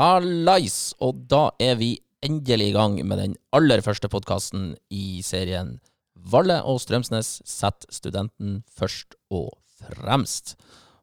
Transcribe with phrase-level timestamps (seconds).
[0.00, 0.94] Hallais!
[1.04, 1.90] Og da er vi
[2.24, 5.74] endelig i gang med den aller første podkasten i serien
[6.32, 9.50] Valle og Strømsnes setter studenten først og
[9.90, 10.54] fremst.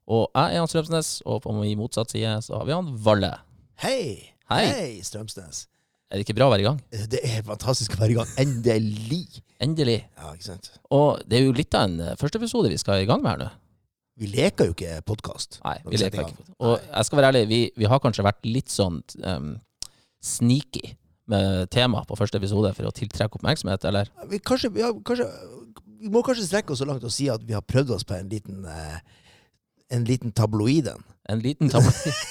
[0.09, 3.35] Og jeg er han Strømsnes, og på min motsatt side så har vi han Valle.
[3.85, 4.33] Hei!
[4.49, 4.97] Hei.
[5.05, 5.67] Strømsnes.
[6.09, 6.81] Er det ikke bra å være i gang?
[6.89, 8.33] Det er fantastisk å være i gang.
[8.41, 9.43] Endelig!
[9.61, 9.99] Endelig.
[10.17, 10.73] Ja, ikke sant?
[10.89, 13.35] Og det er jo litt av en eh, første episode vi skal i gang med
[13.35, 13.53] her nå.
[14.17, 15.59] Vi leker jo ikke podkast.
[15.61, 16.45] Nei, vi vi leker ikke.
[16.65, 19.51] Og jeg skal være ærlig, vi, vi har kanskje vært litt sånn um,
[20.25, 20.95] sneaky
[21.29, 24.09] med tema på første episode for å tiltrekke oppmerksomhet, eller?
[24.31, 25.27] Vi, kanskje, vi, har, kanskje,
[26.01, 28.17] vi må kanskje strekke oss så langt og si at vi har prøvd oss på
[28.17, 28.99] en liten eh,
[29.93, 31.03] en liten tabloid en.
[31.29, 32.13] En liten tabloid.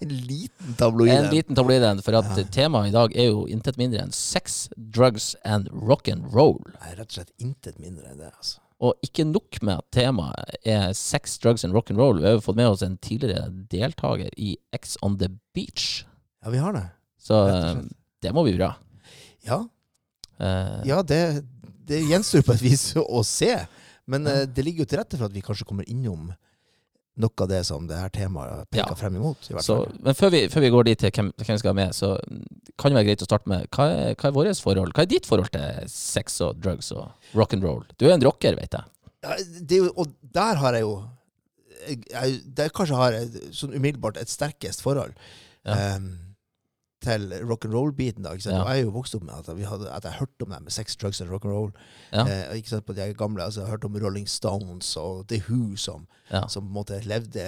[0.00, 1.30] En liten tabloid en en.
[1.30, 5.68] liten tabloid, for at temaet i dag er jo intet mindre enn sex, drugs and
[5.70, 6.58] rock and roll.
[6.80, 8.63] Nei, rett og slett intet mindre enn det, altså.
[8.84, 12.36] Og ikke nok med at temaet er sex, drugs and rock and roll, vi har
[12.36, 16.02] jo fått med oss en tidligere deltaker i X on the Beach.
[16.44, 16.84] Ja, vi har det.
[17.16, 17.38] Så
[18.20, 18.74] det må bli bra.
[19.46, 19.62] Ja,
[20.40, 21.44] Uh, ja det,
[21.86, 23.52] det gjenstår på et vis å se.
[24.10, 26.26] Men eh, det ligger jo til rette for at vi kanskje kommer innom
[27.16, 28.94] noe av det som det her temaet peker Ja.
[28.98, 29.36] frem imot.
[29.62, 31.94] Så, men før vi, før vi går dit til hvem, hvem vi skal ha med,
[31.94, 32.18] så
[32.78, 34.92] kan det være greit å starte med hva er, hva er vårt forhold?
[34.96, 37.84] Hva er ditt forhold til sex og drugs og rock and roll?
[37.98, 38.84] Du er en rocker, vet jeg.
[39.22, 41.04] Ja, det jo, og der har jeg jo
[41.86, 45.14] jeg, Der kanskje har jeg sånn umiddelbart et sterkest forhold
[45.64, 45.94] Ja.
[45.96, 46.18] em,
[47.04, 48.24] til rock'n'roll-biten.
[48.24, 48.32] da?
[48.38, 48.62] Ja.
[48.62, 50.60] Og jeg er jo vokst opp med at, vi hadde, at jeg hørte om det
[50.66, 51.72] med sex, drugs og rock'n'roll.
[52.12, 52.24] Ja.
[52.24, 55.42] Eh, ikke sant, på de gamle, altså Jeg hørte hørt om Rolling Stones og The
[55.48, 56.46] Who, som, Ja.
[56.48, 57.44] som på en måte levde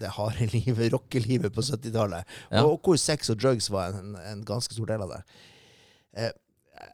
[0.00, 2.24] det harde livet, rockelivet på 70-tallet.
[2.50, 2.64] Ja.
[2.64, 5.22] Og, hvor sex og drugs var en, en ganske stor del av det.
[6.16, 6.32] Eh,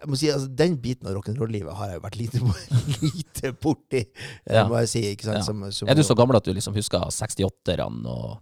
[0.01, 2.41] jeg må si, altså, Den biten av rock'n'roll-livet har jeg vært lite,
[3.07, 4.03] lite borti,
[4.47, 4.67] eh, Ja.
[4.69, 5.01] må jeg si.
[5.15, 5.45] ikke sant?
[5.47, 8.39] Som, som, Er du så gammel at du liksom husker 68-erne og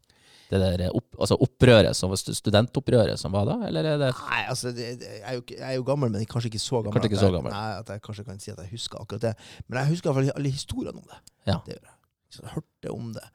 [0.49, 4.41] det der opp, altså opprøret, som var studentopprøret som var da, eller er det Nei,
[4.49, 6.97] altså, det, jeg, er jo, jeg er jo gammel, men kanskje ikke så gammel.
[6.97, 7.53] Kanskje ikke at så jeg, gammel.
[7.53, 9.35] Nei, at jeg kanskje kan si at jeg husker akkurat det.
[9.67, 11.21] Men jeg husker i hvert fall alle historiene om det.
[11.51, 11.59] Ja.
[11.67, 11.97] Det gjør jeg.
[12.33, 13.27] Så jeg hørte om det.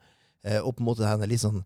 [0.44, 1.62] Eh, og på en måte det er litt sånn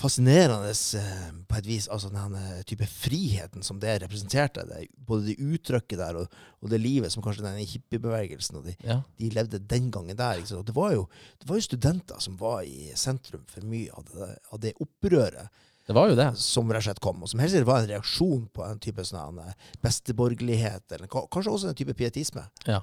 [0.00, 2.34] fascinerende eh, på et vis, altså den
[2.66, 4.64] type friheten som det representerte.
[4.68, 8.74] Det, både det uttrykket der og, og det livet som kanskje den hippiebevegelsen og de,
[8.84, 9.00] Ja.
[9.20, 10.42] de levde den gangen der.
[10.42, 11.06] Det, var jo,
[11.40, 15.48] det var jo studenter som var i sentrum for mye av det, av det opprøret
[15.86, 16.30] Det var jo det.
[16.40, 19.38] som rett og slett kom, og som helst var en reaksjon på en type sånn
[19.44, 19.54] eh,
[19.84, 22.46] besteborgerlighet, eller kanskje også en type pietisme.
[22.66, 22.82] Ja.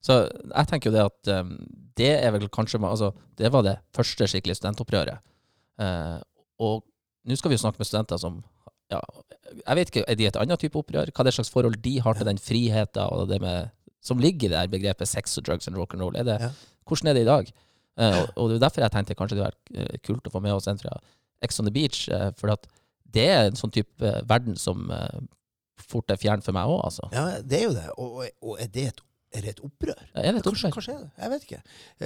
[0.00, 1.56] Så jeg tenker jo det at um,
[1.98, 5.18] det er vel kanskje Altså, det var det første skikkelige studentopprøret.
[5.82, 6.18] Eh,
[6.58, 6.84] og
[7.28, 8.40] nå skal vi jo snakke med studenter som
[8.88, 9.00] ja,
[9.66, 11.10] Jeg vet ikke, er de et annet type opprør?
[11.12, 13.72] Hva er det slags forhold de har til den friheten og det med,
[14.04, 16.16] som ligger i det her begrepet sex og drugs and rock and roll?
[16.16, 16.50] Det, Ja.
[16.88, 17.50] Hvordan er det i dag?
[18.00, 20.32] Uh, og, og det er derfor jeg tenkte kanskje det hadde vært eh, kult å
[20.32, 20.94] få med oss en fra
[21.44, 22.06] Ex on the Beach.
[22.08, 22.64] Uh, for at
[23.04, 25.18] det er en sånn type verden som uh,
[25.82, 27.10] fort er fjern for meg òg, altså.
[27.12, 27.86] Ja, det er jo det.
[27.98, 29.02] Og, og, er, det et,
[29.34, 30.00] er det et opprør?
[30.14, 30.72] Er det et opprør?
[30.78, 31.10] kanskje er det.
[31.18, 31.60] Jeg vet ikke.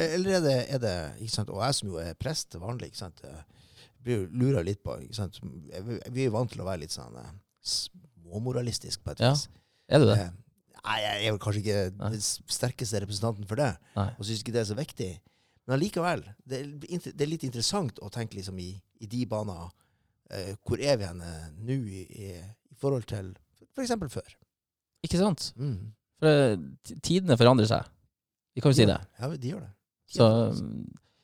[0.08, 1.52] Eller er det, er det ikke sant?
[1.52, 3.22] Og jeg som jo er prest til vanlig, ikke sant?
[4.02, 5.38] Blir lurer litt på ikke sant?
[5.42, 7.32] Vi er vant til å være litt sånn eh,
[7.62, 9.32] småmoralistisk på et Ja.
[9.32, 9.48] vis.
[9.88, 10.18] Er du det?
[10.18, 10.30] Eh,
[10.84, 12.08] Nei, jeg er vel kanskje ikke Nei.
[12.10, 12.20] den
[12.50, 13.76] sterkeste representanten for det.
[13.94, 14.08] Nei.
[14.18, 15.10] og syns ikke det er så viktig.
[15.66, 19.70] Men allikevel, det, er det er litt interessant å tenke liksom i, i de baner.
[20.30, 21.30] Eh, hvor er vi henne
[21.62, 22.32] nå i, i,
[22.72, 23.30] i forhold til
[23.76, 23.94] f.eks.
[24.10, 24.34] før?
[25.06, 25.52] Ikke sant?
[25.56, 25.92] Mm.
[26.18, 26.56] For eh,
[26.98, 27.86] tidene forandrer seg.
[28.56, 28.98] Vi kan jo si det.
[29.20, 29.70] Ja, de gjør det.
[30.10, 30.26] De Så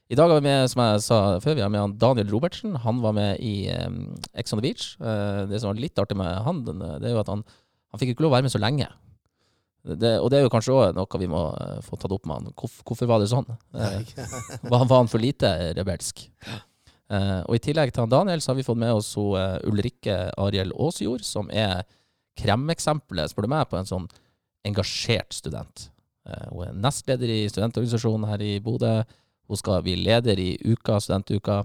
[0.08, 2.78] i dag har vi med, som jeg sa før, vi har med han Daniel Robertsen.
[2.80, 4.94] Han var med i um, Ex on the Beach.
[5.02, 7.42] Uh, det som var litt artig med han, eh, det er jo at han,
[7.92, 8.88] han fikk ikke lov å være med så lenge.
[9.84, 12.40] Det, og det er jo kanskje òg noe vi må uh, få tatt opp med
[12.40, 12.56] han.
[12.56, 13.52] Hvorf, hvorfor var det sånn?
[13.76, 14.00] Uh,
[14.72, 16.24] var, var han for lite rebelsk?
[17.08, 19.32] Og i tillegg til han Daniel, så har vi fått med oss hun,
[19.64, 21.86] Ulrikke Ariel Aasjord, som er
[22.36, 24.10] kremeksempelet, spør du meg, på en sånn
[24.68, 25.86] engasjert student.
[26.50, 28.98] Hun er nestleder i studentorganisasjonen her i Bodø.
[29.48, 31.62] Hun skal bli leder i uka, studentuka,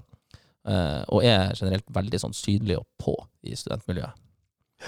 [0.68, 4.16] eh, og er generelt veldig sånn synlig og på i studentmiljøet.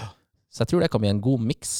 [0.00, 0.08] Ja.
[0.50, 1.74] Så jeg tror det kan bli en god miks.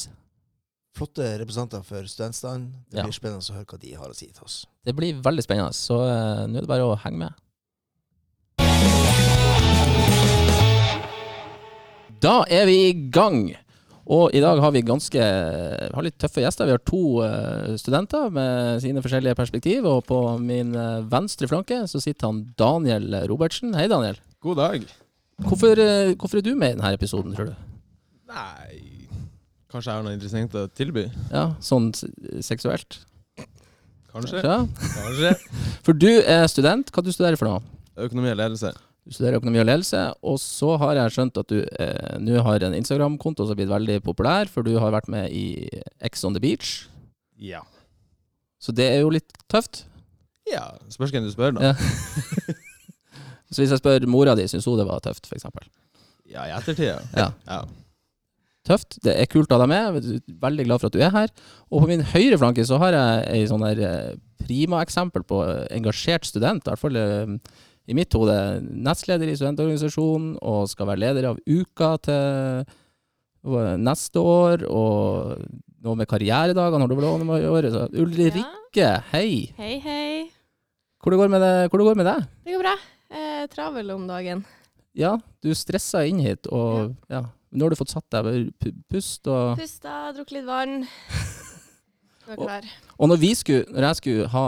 [0.97, 2.71] Flotte representanter for studentstanden.
[2.89, 3.03] Det Ja.
[3.03, 4.65] blir spennende å høre hva de har å si til oss.
[4.85, 7.33] Det blir veldig spennende, så uh, nå er det bare å henge med.
[12.21, 13.55] Da er vi i gang.
[14.07, 15.23] Og i dag har vi ganske
[15.91, 16.69] har litt tøffe gjester.
[16.69, 19.87] Vi har to eh, studenter med sine forskjellige perspektiv.
[19.89, 23.75] Og på min eh, venstre flanke så sitter han Daniel Robertsen.
[23.75, 24.19] Hei, Daniel.
[24.43, 24.85] God dag.
[25.43, 27.57] Hvorfor, eh, hvorfor er du med i denne episoden, tror du?
[28.27, 28.95] Nei
[29.67, 31.03] Kanskje jeg har noe interessant å tilby?
[31.27, 31.89] Ja, Sånn
[32.43, 33.01] seksuelt?
[34.13, 34.39] Kanskje.
[34.39, 34.93] Kanskje.
[34.95, 35.31] Kanskje.
[35.85, 36.87] For du er student.
[36.95, 37.59] Hva du studerer for noe?
[37.99, 38.71] Økonomi og ledelse.
[39.07, 42.65] Du studerer økonomi og ledelse, og så har jeg skjønt at du eh, nå har
[42.67, 45.69] en Instagram-konto som har blitt veldig populær, for du har vært med i
[46.03, 46.89] X on the Beach.
[47.39, 47.61] Ja.
[48.59, 49.85] Så det er jo litt tøft.
[50.51, 51.71] Ja, Spørs hvem du spør, da.
[51.71, 52.53] Ja.
[53.51, 55.47] Så hvis jeg spør mora di, syns hun det var tøft, f.eks.?
[56.27, 57.29] Ja, i ettertid, ja.
[57.47, 57.61] Ja.
[58.67, 58.97] Tøft.
[59.05, 60.09] Det er kult å ha deg med.
[60.43, 61.31] Veldig glad for at du er her.
[61.71, 65.63] Og på min høyre flanke så har jeg ei sånn der eh, prima-eksempel på eh,
[65.77, 66.65] engasjert student.
[66.65, 67.37] I hvert fall eh,
[67.87, 68.35] i mitt hode.
[68.63, 72.67] Nestleder i studentorganisasjonen og skal være leder av Uka til
[73.83, 74.65] neste år.
[74.67, 75.37] Og
[75.85, 77.71] noe med karrieredagene har du noe å gjøre.
[77.73, 79.53] Så Ulrikke, hei.
[79.59, 80.27] Hei, hei.
[81.01, 82.29] Hvor det går med, det, hvor det går med deg?
[82.43, 82.75] Det går bra.
[83.07, 84.43] Eh, travel om dagen.
[84.97, 85.13] Ja,
[85.45, 87.27] du stressa inn hit, og ja.
[87.53, 88.49] Nå har du fått satt deg.
[88.91, 90.81] Pust og Pusta, drukket litt vann.
[92.27, 92.67] Nå er klar.
[92.97, 94.45] Og når vi skulle, når jeg skulle ha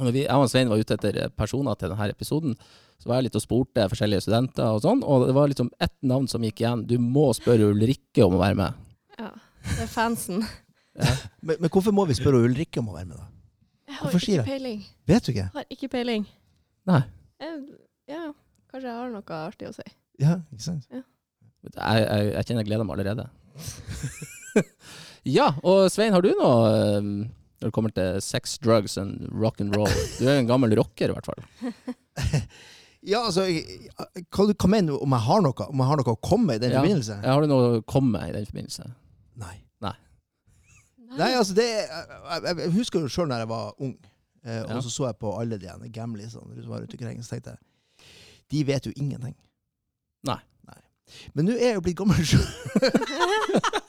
[0.00, 2.56] når vi, Jeg og Svein var ute etter personer til denne episoden,
[2.98, 5.94] så var jeg litt og spurte forskjellige studenter og sånn, og det var liksom ett
[6.06, 6.84] navn som gikk igjen.
[6.88, 8.84] Du må spørre Ulrikke om å være med.
[9.18, 9.30] Ja,
[9.70, 10.44] det er fansen.
[11.44, 13.24] Men, men hvorfor må vi spørre Ulrikke om å være med, da?
[13.90, 14.84] Jeg har Hvorfor ikke peiling.
[15.10, 15.46] Vet du ikke?
[15.56, 16.26] Har ikke peiling.
[16.86, 17.00] Nei.
[17.42, 17.56] Jeg,
[18.12, 18.20] ja,
[18.70, 19.84] kanskje jeg har noe artig å si.
[20.22, 20.86] Ja, ikke sant?
[20.94, 21.02] Jeg,
[21.74, 23.26] jeg, jeg kjenner jeg gleder meg allerede.
[25.36, 26.70] ja, og Svein, har du noe
[27.60, 29.90] når det kommer til sex, drugs and rock and roll?
[30.18, 31.44] Du er en gammel rocker, i hvert fall.
[33.04, 36.20] Ja, altså Hva, hva mener du om jeg har noe Om jeg har noe å
[36.24, 36.78] komme med i den Ja.
[36.80, 37.16] forbindelse?
[37.20, 38.86] Jeg har du noe å komme med i den forbindelse?
[39.42, 39.58] Nei.
[39.84, 39.92] Nei.
[41.18, 43.92] Nei, altså det Jeg, jeg, husker jo sjøl da jeg var ung,
[44.46, 44.80] eh, og Ja.
[44.80, 48.08] så så jeg på alle de ene gamlisene rundt rundt omkring, så tenkte jeg
[48.54, 49.36] De vet jo ingenting.
[50.24, 50.40] Nei.
[51.34, 52.48] Men nå er jeg jo blitt gammel sjøl.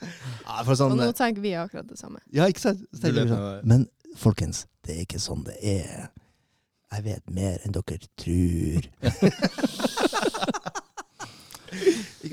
[0.00, 2.22] ja, for Og sånn, nå tenker vi akkurat det samme.
[2.34, 2.82] ja, ikke sant?
[2.96, 3.60] Sånn.
[3.68, 3.86] Men
[4.18, 6.08] folkens, det er ikke sånn det er.
[6.90, 8.88] Jeg vet mer enn dere tror.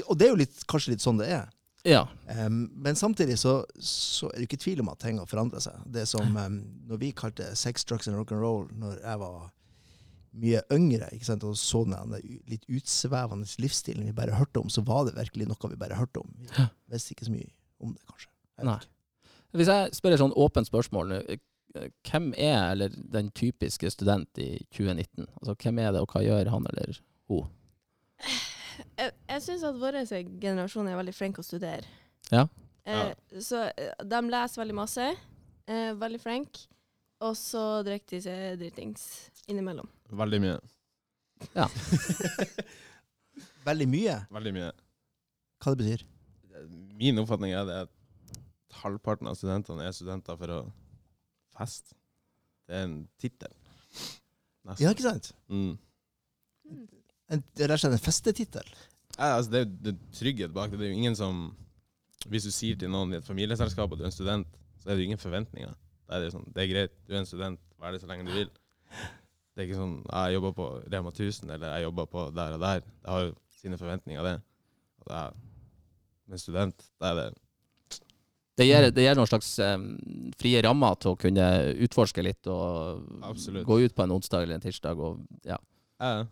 [0.08, 1.46] Og det er jo litt, kanskje litt sånn det er.
[1.88, 2.08] Ja.
[2.28, 5.78] Um, men samtidig så, så er det ikke tvil om at ting har forandra seg.
[5.94, 6.58] Det som um,
[6.90, 9.38] Når vi kalte sex, drugs and rock and roll når jeg var
[10.38, 12.12] mye yngre ikke sant, og så den
[12.52, 16.22] litt utsvevende livsstilen vi bare hørte om, så var det virkelig noe vi bare hørte
[16.22, 16.34] om.
[16.44, 17.50] Vi visste ikke så mye
[17.84, 18.32] om det, kanskje.
[18.58, 18.80] Jeg Nei.
[19.58, 21.44] Hvis jeg spør et sånn åpent spørsmål nå, eh,
[22.08, 25.28] Hvem er eller den typiske student i 2019?
[25.42, 27.50] Altså, hvem er det, og hva gjør han eller hun?
[28.98, 29.96] Jeg, jeg syns at vår
[30.42, 31.86] generasjon er veldig flink å studere.
[32.30, 32.44] Ja.
[32.86, 35.08] Eh, Så eh, de leser veldig masse.
[35.68, 36.60] Eh, veldig flink.
[37.26, 39.06] Og så drikker de seg dritings
[39.50, 39.90] innimellom.
[40.14, 40.58] Veldig mye.
[43.68, 44.20] Veldig mye.
[44.34, 44.70] Veldig mye.
[45.62, 46.06] Hva det betyr.
[46.98, 47.94] Min oppfatning er det at
[48.82, 50.60] halvparten av studentene er studenter for å
[51.58, 51.96] feste.
[52.68, 53.54] Det er en tittel.
[54.76, 55.32] Ja, ikke sant?
[55.48, 55.78] Mm.
[57.32, 58.68] En, det rett og slett en festetittel.
[59.16, 60.82] Ja, altså, det er jo trygghet bak det.
[60.82, 61.48] Det er jo ingen som
[62.28, 64.96] Hvis du sier til noen i et familieselskap at du er en student, så er
[64.96, 65.76] det jo ingen forventninger.
[66.08, 68.10] Da er det jo sånn Det er greit, du er en student, vær det så
[68.10, 68.50] lenge du vil.
[69.54, 72.66] Det er ikke sånn Jeg jobber på Rema 1000, eller jeg jobber på der og
[72.66, 72.84] der.
[72.84, 73.32] Det har jo
[73.62, 74.36] sine forventninger, det.
[75.06, 75.47] At jeg
[76.36, 77.28] en student, det er det
[78.58, 79.84] Det gir, det gir noen slags um,
[80.40, 81.46] frie rammer til å kunne
[81.86, 83.68] utforske litt og Absolutt.
[83.68, 84.98] gå ut på en onsdag eller en tirsdag.
[84.98, 85.60] Og, ja.
[86.02, 86.26] jeg,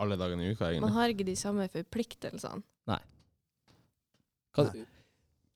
[0.00, 0.84] alle dagene i uka, egentlig.
[0.84, 2.62] Man har ikke de samme forpliktelsene.
[4.56, 4.66] hva,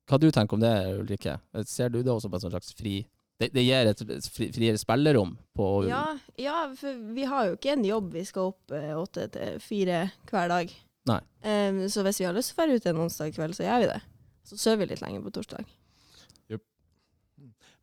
[0.08, 1.38] hva du tenker om det, Ulrikke?
[1.68, 3.02] Ser du det også på en slags fri
[3.40, 6.04] Det, det gir et fri, friere spillerom på Ja,
[6.38, 10.04] ja, for vi har jo ikke en jobb vi skal opp eh, åtte til fire
[10.30, 10.74] hver dag.
[11.10, 11.20] Nei.
[11.44, 13.82] Um, så hvis vi har lyst til å dra ut en onsdag kveld, så gjør
[13.84, 14.00] vi det.
[14.48, 15.66] Så sover vi litt lenger på torsdag.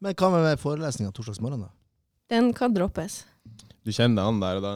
[0.02, 1.70] Men hva med forelesninga torsdagsmorgen, da?
[2.34, 3.22] Den kan droppes.
[3.86, 4.72] Du kjenner deg an der og da.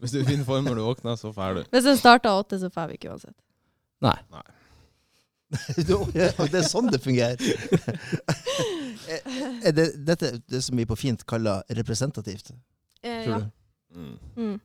[0.00, 1.62] Hvis du finner form når du våkner, så drar du.
[1.72, 3.36] Hvis den starter åtte, så drar vi ikke uansett.
[4.04, 4.16] Nei.
[5.80, 7.40] det er sånn det fungerer.
[9.66, 12.52] er det dette det som vi på fint kaller representativt?
[13.02, 13.40] Eh, ja.
[13.96, 14.14] Mm.
[14.36, 14.58] Mm.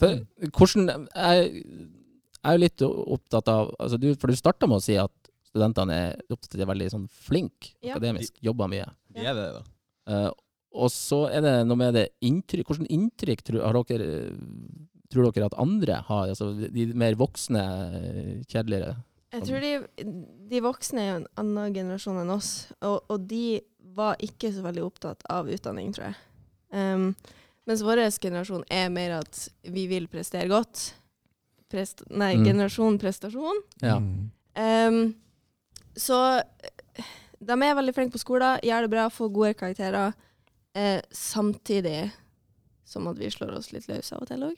[0.00, 0.20] For
[0.56, 1.64] hvordan Jeg
[2.40, 5.12] jeg er jo litt opptatt av altså du, For du starta med å si at
[5.50, 7.96] studentene er opptatt av veldig sånn flink Ja.
[7.96, 8.86] akademisk, jobber mye.
[9.12, 9.62] De er det, da.
[10.10, 10.30] Uh,
[10.80, 14.08] og så er det noe med det inntrykk Hvilket inntrykk tror, har dere,
[15.10, 16.30] tror dere at andre har?
[16.30, 17.64] Altså de mer voksne,
[18.46, 18.94] kjedeligere?
[19.30, 19.72] Jeg tror de,
[20.50, 23.60] de voksne er en annen generasjon enn oss, og, og de
[23.94, 26.18] var ikke så veldig opptatt av utdanning, tror jeg.
[26.74, 27.12] Um,
[27.68, 30.90] mens vår generasjon er mer at vi vil prestere godt.
[31.70, 32.44] Prest, nei, Mm.
[32.48, 33.60] generasjon prestasjon.
[33.82, 33.96] Ja.
[33.98, 35.14] Um,
[35.96, 36.42] så
[37.40, 40.12] de er veldig flinke på skolen, gjør det bra, får gode karakterer,
[40.74, 42.10] eh, samtidig
[42.84, 44.56] som at vi slår oss litt løs av og til òg.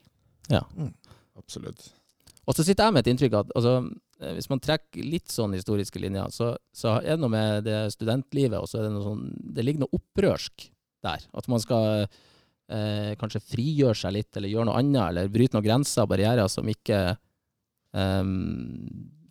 [0.50, 0.62] ja.
[0.76, 0.92] Mm.
[1.38, 1.92] Absolutt.
[2.47, 5.54] Og så sitter jeg med et inntrykk at altså, eh, hvis man trekker litt sånn
[5.54, 9.04] historiske linjer, så, så er det noe med det studentlivet, og så er det noe
[9.07, 9.23] sånn
[9.54, 10.66] Det ligger noe opprørsk
[11.02, 11.25] der.
[11.33, 12.09] At man skal
[12.73, 16.49] eh, kanskje frigjøre seg litt, eller gjøre noe annet, eller bryte noen grenser og barrierer
[16.52, 18.33] som ikke eh,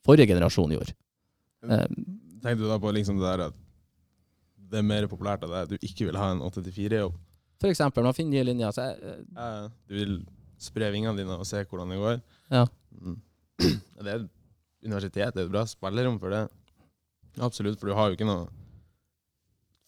[0.05, 0.95] forrige generasjon gjorde.
[1.67, 1.88] Eh,
[2.41, 3.57] Tenkte du da på liksom det der at
[4.71, 7.17] det er mer populært av deg, du ikke vil ha en 8-4-jobb?
[7.62, 8.71] for eksempel, man finner nye linjer.
[8.74, 10.15] Så jeg, eh, Du vil
[10.57, 12.15] spre vingene dine og se hvordan det går?
[12.50, 12.63] Ja.
[12.98, 13.19] Mm.
[14.01, 14.24] Det er
[14.81, 16.48] universitet, det er et bra spillerom for det.
[17.38, 18.48] Absolutt, for du har jo ikke noe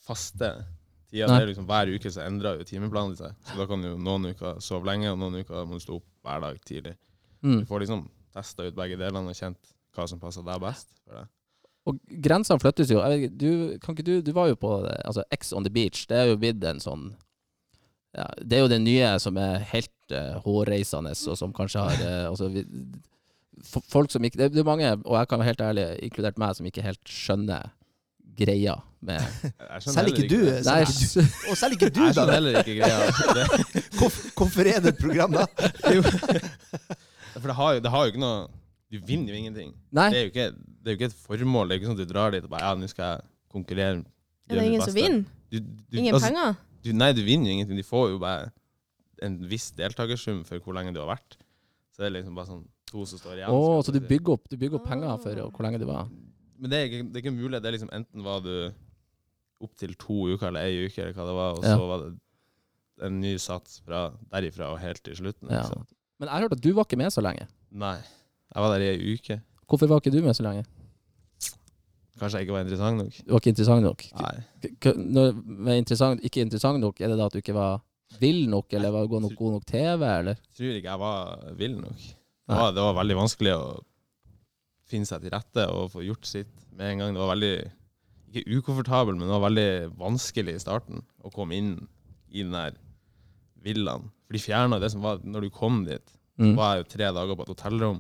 [0.05, 0.51] faste
[1.13, 1.29] Nei.
[1.29, 3.35] Det er liksom Hver uke så endrer jo timeplanen seg.
[3.45, 6.07] Så da kan du noen uker sove lenge, og noen uker må du stå opp
[6.25, 6.95] hver dag tidlig.
[7.45, 7.59] mm.
[7.61, 10.89] Du får liksom testa ut begge delene og kjent hva som passer deg best.
[11.05, 11.29] for deg.
[11.89, 13.01] Og grensene flyttes jo.
[13.29, 16.05] Du, du, du var jo på altså X on the beach.
[16.09, 17.11] Det er jo blitt en sånn
[18.13, 22.03] ja, Det er jo det nye som er helt uh, hårreisende, og som kanskje har
[22.03, 22.65] uh, altså, vi,
[23.89, 26.55] Folk som ikke det, det er mange, og jeg kan være helt ærlig, inkludert meg,
[26.57, 27.69] som ikke helt skjønner
[28.37, 29.19] greia med
[29.83, 30.39] Selv ikke du.
[30.47, 30.59] det.
[30.65, 31.49] Nei, Selv ikke du.
[31.51, 32.97] Og selv ikke du, Jeg skjønner heller ikke greia.
[33.37, 35.45] Det, Hvorfor er det et program, da?
[37.39, 38.41] for det har, jo, det har jo ikke noe
[38.93, 39.71] Du vinner jo ingenting.
[39.95, 40.09] Nei.
[40.13, 41.69] Det er jo ikke, det er jo ikke et formål.
[41.69, 44.03] Det er ikke sånn at du drar dit og bare Ja, nå skal jeg konkurrere.
[44.49, 45.23] Er det ingen som vinner?
[45.53, 46.59] Du, du, Ingen altså, penger?
[46.83, 47.79] Du, nei, du vinner jo ingenting.
[47.79, 48.51] De får jo bare
[49.23, 51.37] en viss deltakersum for hvor lenge du har vært.
[51.93, 53.53] Så det er liksom bare sånn to som står igjen.
[53.53, 56.09] Oh, så du bygger opp, du bygger opp penger for hvor lenge det var?
[56.63, 57.59] Men det er, ikke, det er ikke mulig.
[57.59, 58.53] Det er liksom enten var du
[59.63, 61.73] opptil to uker eller ei uke, eller hva det var, og Ja.
[61.75, 62.13] så var det
[63.07, 65.49] en ny sats fra derifra og helt til slutten.
[65.51, 65.61] Ja.
[65.63, 65.83] Liksom.
[66.21, 67.47] Men jeg hørte at du var ikke med så lenge.
[67.71, 67.97] Nei.
[68.53, 69.41] Jeg var der i ei uke.
[69.67, 70.63] Hvorfor var ikke du med så lenge?
[72.19, 73.15] Kanskje jeg ikke var interessant nok.
[73.25, 74.03] Du var ikke interessant nok?
[74.21, 74.35] Nei.
[75.17, 75.31] Når,
[75.67, 77.81] med interessant, ikke interessant nok, er det da at du ikke var
[78.21, 80.37] vill nok, eller var god nok, god nok TV, eller?
[80.37, 81.97] Jeg tror ikke jeg var vill nok.
[82.43, 83.63] Det var, det var veldig vanskelig å
[84.89, 87.13] finne seg til rette og få gjort sitt med en gang.
[87.15, 87.53] Det var veldig
[88.33, 89.67] ikke ukomfortabel, men det var veldig
[89.99, 91.73] vanskelig i starten å komme inn
[92.33, 92.73] i den der
[93.63, 94.09] villaen.
[94.27, 96.01] For de fjerna det som var Når du kom dit,
[96.39, 96.55] Mm.
[96.57, 97.99] var jeg jo tre dager på et hotellrom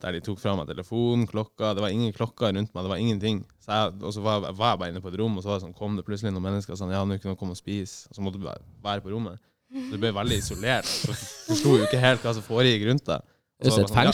[0.00, 2.96] der de tok fra meg telefonen, klokka Det var ingen klokker rundt meg, det var
[2.96, 3.44] ingenting.
[3.60, 5.58] Så jeg, og så var, var jeg bare inne på et rom, og så var
[5.58, 8.08] det sånn, kom det plutselig noen mennesker sånn Ja, nå kunne du komme og spise.
[8.08, 9.38] Og så måtte du bare være på rommet.
[9.70, 10.88] Så du ble veldig isolert.
[11.04, 13.20] Du forsto jo ikke helt hva som foregikk rundt deg.
[13.58, 14.12] Var et sånn, ja,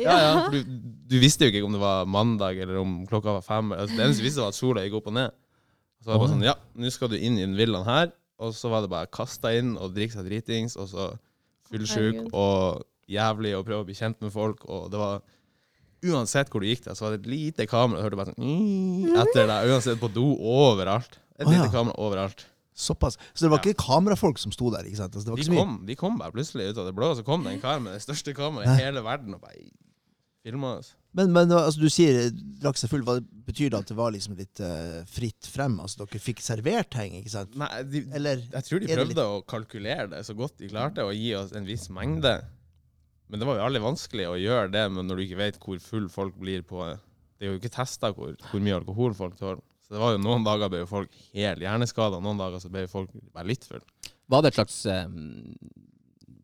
[0.00, 0.76] ja, ja, for du,
[1.12, 3.72] du visste jo ikke om det var mandag eller om klokka var fem.
[3.76, 5.34] Altså, det eneste du visste, var at sola gikk opp og ned.
[6.00, 8.12] Så var det bare sånn, ja, nå skal du inn i den villaen her.
[8.38, 11.08] Og så var det bare kasta inn og drikke seg dritings, og så
[11.68, 14.64] fullsjuk og jævlig og prøve å bli kjent med folk.
[14.70, 15.20] Og det var
[16.06, 17.98] Uansett hvor du gikk der, så var det et lite kamera.
[17.98, 19.70] Du hørte bare sånn etter deg.
[19.72, 21.18] Uansett på do overalt.
[21.40, 22.44] Et lite kamera overalt.
[22.78, 23.16] Såpass.
[23.34, 23.72] Så det var Ja.
[23.72, 24.86] ikke kamerafolk som sto der?
[24.86, 25.16] ikke sant?
[25.16, 25.64] Altså, det var De ikke mye.
[25.64, 27.80] kom, de kom bare plutselig ut av det blå, og så kom det en kar
[27.82, 29.66] med det største kameraet i hele verden og bare
[30.46, 30.92] filma oss.
[31.18, 32.28] Men, men altså, du sier
[32.62, 33.02] drakk seg full.
[33.02, 33.16] Hva
[33.48, 35.74] betyr det at det var liksom litt uh, fritt frem?
[35.82, 37.56] Altså, dere fikk servert ting, ikke sant?
[37.58, 39.22] Nei, de, Eller Jeg tror de prøvde litt...
[39.24, 42.36] å kalkulere det så godt de klarte, og gi oss en viss mengde.
[43.28, 45.80] Men det var jo aldri vanskelig å gjøre det men når du ikke vet hvor
[45.84, 49.60] full folk blir på Det er jo ikke testa hvor, hvor mye alkohol folk tåler.
[49.88, 52.84] Så det var jo noen dager ble jo folk helt hjerneskada, noen dager så ble
[52.92, 53.80] folk bare litt full.
[54.28, 55.06] Var det et slags eh,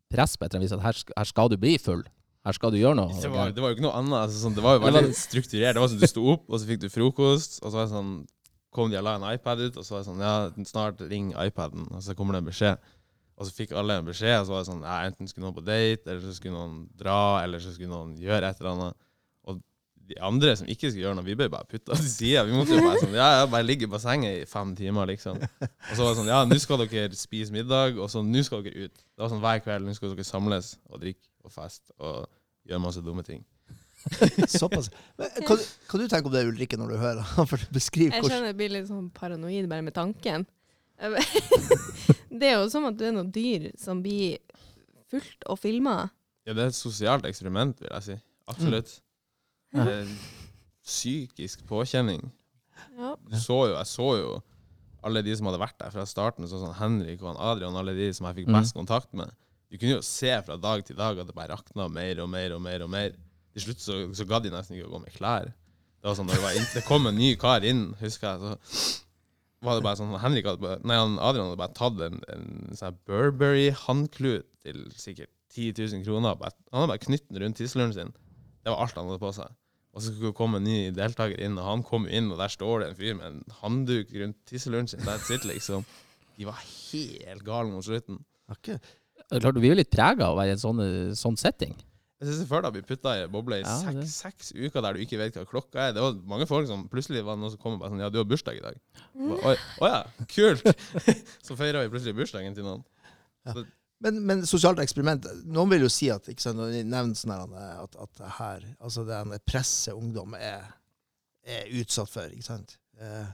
[0.09, 2.01] press på et eller annet vis at her, her skal du bli full?
[2.45, 3.13] Her skal du gjøre noe?
[3.21, 4.17] Det var, det var jo ikke noe annet.
[4.23, 5.77] Altså, sånn, det var jo veldig strukturert.
[5.77, 7.93] Det var sånn Du sto opp, og så fikk du frokost, og så var det
[7.95, 8.11] sånn
[8.75, 10.35] kom de og la en iPad ut, og så var det sånn Ja,
[10.67, 12.91] snart ring iPaden, og så kommer det en beskjed.
[13.35, 15.57] Og så fikk alle en beskjed, og så var det sånn ja, Enten skulle noen
[15.57, 18.99] på date, eller så skulle noen dra, eller så skulle noen gjøre et eller annet.
[20.05, 22.43] De andre som ikke skulle gjøre noe, vi ble bare putta til sida.
[22.45, 25.39] Vi måtte jo bare sånn Ja, ja, bare ligge i bassenget i fem timer, liksom.
[25.41, 28.61] Og så var det sånn Ja, nå skal dere spise middag, og så nå skal
[28.65, 28.95] dere ut.
[29.01, 29.87] Det var sånn hver kveld.
[29.89, 32.25] Nå skal dere samles og drikke og feste og
[32.69, 33.41] gjøre masse dumme ting.
[34.51, 34.91] såpass.
[35.17, 37.81] Men, hva, hva du tenker om det, Ulrikke, når du hører han for hvordan?
[37.81, 40.45] Jeg skjønner kjenner jeg blir litt sånn paranoid bare med tanken.
[42.35, 44.37] Det er jo som at du er noe dyr som blir
[45.11, 46.09] fulgt og filma.
[46.45, 48.15] Ja, det er et sosialt eksperiment, vil jeg si.
[48.51, 48.91] Absolutt.
[48.99, 49.04] Ja.
[50.85, 52.21] Psykisk påkjenning.
[52.97, 53.15] Ja.
[53.41, 54.33] Så jo, jeg så jo
[55.05, 58.07] alle de som hadde vært der fra starten, sånn som Henrik og Adrian, alle de
[58.13, 58.55] som jeg fikk Mm.
[58.59, 59.31] best kontakt med.
[59.69, 62.53] Du kunne jo se fra dag til dag at det bare rakna mer og mer
[62.55, 62.81] og mer.
[62.83, 63.11] og mer.
[63.53, 65.45] Til slutt så, så gadd de nesten ikke å gå med klær.
[66.01, 68.39] Det var sånn, når det, var inn, det kom en ny kar inn, husker jeg,
[68.69, 69.01] så
[69.65, 72.97] var det bare sånn Henrik hadde bare, nei, Adrian hadde bare tatt en, en sånn
[73.09, 76.35] Burberry-håndklut til sikkert 10 000 kroner.
[76.37, 78.11] Bare, han hadde bare knyttet den rundt tisseluren sin.
[78.63, 79.49] Det var alt han hadde på seg.
[79.95, 82.51] Og så skulle det komme en ny deltaker inn, og han kom inn, og der
[82.51, 85.03] står det en fyr med en handduk rundt tisseluren sin.
[85.07, 85.85] That's it, liksom.
[86.35, 88.19] De var helt gale mot slutten.
[88.51, 88.75] Okay.
[89.31, 90.81] Klart, Vi er jo litt prega av å være i en sånn,
[91.15, 91.73] sånn setting.
[92.19, 95.01] Jeg synes før da bli putta i boble i Ja, seks, seks uker der du
[95.03, 95.95] ikke vet hva klokka er.
[95.95, 98.21] Det var mange folk som plutselig var noen som kom og bare sånn Ja, du
[98.21, 98.77] har bursdag i dag.
[99.15, 99.99] Ba, Oi, å ja,
[100.31, 100.63] kult!
[101.45, 102.85] så feira vi plutselig bursdagen til noen.
[104.03, 107.31] Men, men sosialt eksperiment Noen vil jo si at ikke sant, når de nevner sånn
[107.31, 110.65] her, at, at det her altså det presset ungdom er,
[111.47, 112.27] er utsatt for.
[112.27, 112.75] ikke sant?
[112.99, 113.29] Eh,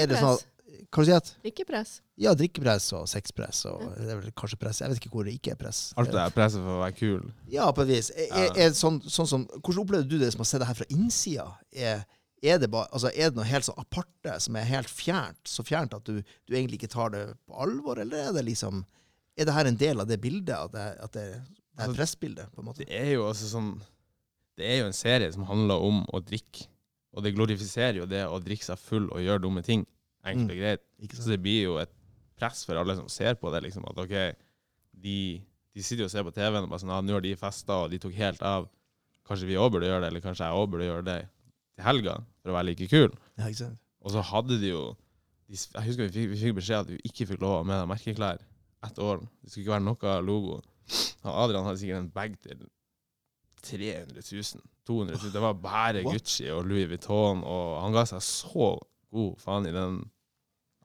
[0.00, 0.48] er det sånn at,
[0.94, 1.30] Hva sier du?
[1.44, 1.90] Drikkepress.
[2.22, 4.80] Ja, drikkepress og sexpress og det er vel kanskje press.
[4.80, 5.82] Jeg vet ikke hvor det ikke er press.
[6.00, 7.26] Alt det er presset for å være kul.
[7.52, 8.08] Ja, på et vis.
[8.14, 8.54] Er, er, Ja.
[8.64, 11.46] er sånn, sånn som, hvordan opplever du det som har sett det her fra innsida?
[11.76, 12.06] Er,
[12.40, 15.42] er, det bare, altså, er det noe helt sånn aparte som er helt fjernt?
[15.44, 18.00] Så fjernt at du, du egentlig ikke tar det på alvor?
[18.00, 18.86] Eller er det liksom
[19.38, 20.52] Er det her en del av det bildet?
[20.56, 22.84] At det, at det, det er Altså, pressbildet, på en måte?
[22.84, 23.70] Det er jo altså sånn
[24.58, 26.66] Det er jo en serie som handler om å drikke.
[27.16, 29.86] Og det glorifiserer jo det å drikke seg full og gjøre dumme ting.
[30.24, 30.82] Enkelt og greit.
[31.00, 31.90] Mm, Så det blir jo et
[32.40, 33.84] press for alle som ser på det, liksom.
[33.90, 34.14] At OK,
[35.02, 35.16] de,
[35.74, 37.82] de sitter jo og ser på TV-en og bare sånn ah, nå har de festa,
[37.84, 38.68] og de tok helt av.
[39.28, 41.18] Kanskje vi òg burde gjøre det, eller kanskje jeg òg burde gjøre det
[41.76, 43.12] til helga, for å være like kul.
[43.40, 43.50] Ja?
[44.02, 44.84] Og så hadde de jo
[45.48, 47.68] de, Jeg husker vi fikk, vi fikk beskjed at vi ikke fikk lov å ha
[47.68, 48.40] med deg merkeklær
[48.86, 49.22] ett år.
[49.42, 50.60] Det skulle ikke være noe logo.
[51.22, 52.64] Han Adrian hadde sikkert en bag til
[53.62, 54.62] 300 000.
[54.86, 55.32] 200 000.
[55.32, 56.12] Det var bare What?
[56.12, 58.72] Gucci og Louis Vuitton, og han ga seg så
[59.12, 60.00] god faen i den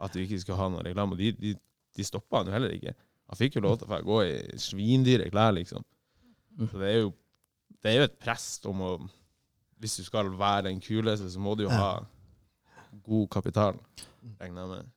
[0.04, 1.18] at du ikke skulle ha noe reklame.
[1.18, 1.56] Og de, de,
[1.98, 2.94] de stoppa han jo heller ikke.
[3.28, 5.82] Han fikk jo lov til å gå i svindyre klær, liksom.
[6.58, 6.68] Mm.
[6.70, 7.16] Så det er jo
[7.84, 8.92] det er jo et press om å
[9.78, 12.00] Hvis du skal være den kuleste, så må du jo ha
[13.06, 13.76] god kapital,
[14.40, 14.88] regner jeg med.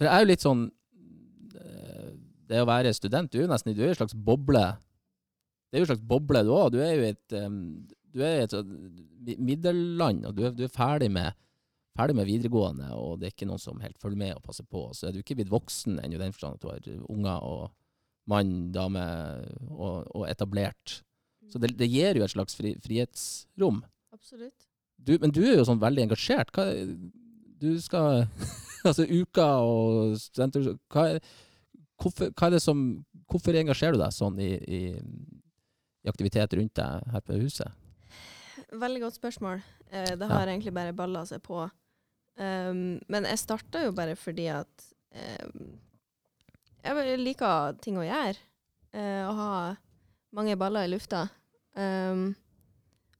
[0.00, 0.62] Det er jo litt sånn
[1.52, 2.01] eh,
[2.52, 4.64] Det å være student, du er jo nesten du er en slags boble.
[5.72, 6.72] Det er jo en slags boble du òg.
[6.74, 7.36] Du er jo et
[8.12, 8.72] Du er et sånn
[9.40, 11.32] middelland, og du er, du er ferdig med
[11.92, 14.86] Ferdig med videregående, og det er ikke noen som helt følger med og passer på.
[14.96, 17.66] Så er du ikke blitt voksen ennå, i den forstand at du har unger og
[18.32, 19.02] mann, dame
[19.68, 21.02] og, og etablert.
[21.52, 23.82] Så det, det gir jo et slags fri, frihetsrom.
[24.16, 24.64] Absolutt.
[24.96, 26.54] Du, men du er jo sånn veldig engasjert.
[26.56, 26.64] Hva,
[27.60, 28.24] du skal
[28.88, 31.20] Altså uka og studenter hva, er-
[32.02, 32.82] hvorfor, hva er det som
[33.32, 34.80] Hvorfor engasjerer du deg sånn i, i,
[36.04, 37.70] i aktivitet rundt deg her på huset?
[38.76, 39.62] Veldig godt spørsmål.
[39.88, 40.34] Eh, det Ja.
[40.34, 41.62] har egentlig bare balla seg på.
[42.36, 44.84] Um, men jeg starta jo bare fordi at
[45.16, 45.78] um,
[46.84, 48.36] jeg liker ting å gjøre.
[48.92, 49.52] Uh, å ha
[50.36, 51.26] mange baller i lufta.
[51.76, 52.34] Um,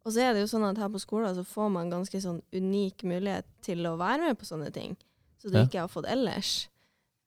[0.05, 2.43] og så er det jo sånn at her på skolen så får man ganske sånn
[2.53, 4.97] unik mulighet til å være med på sånne ting.
[5.41, 5.65] Så det Ja.
[5.69, 6.69] ikke har fått ellers.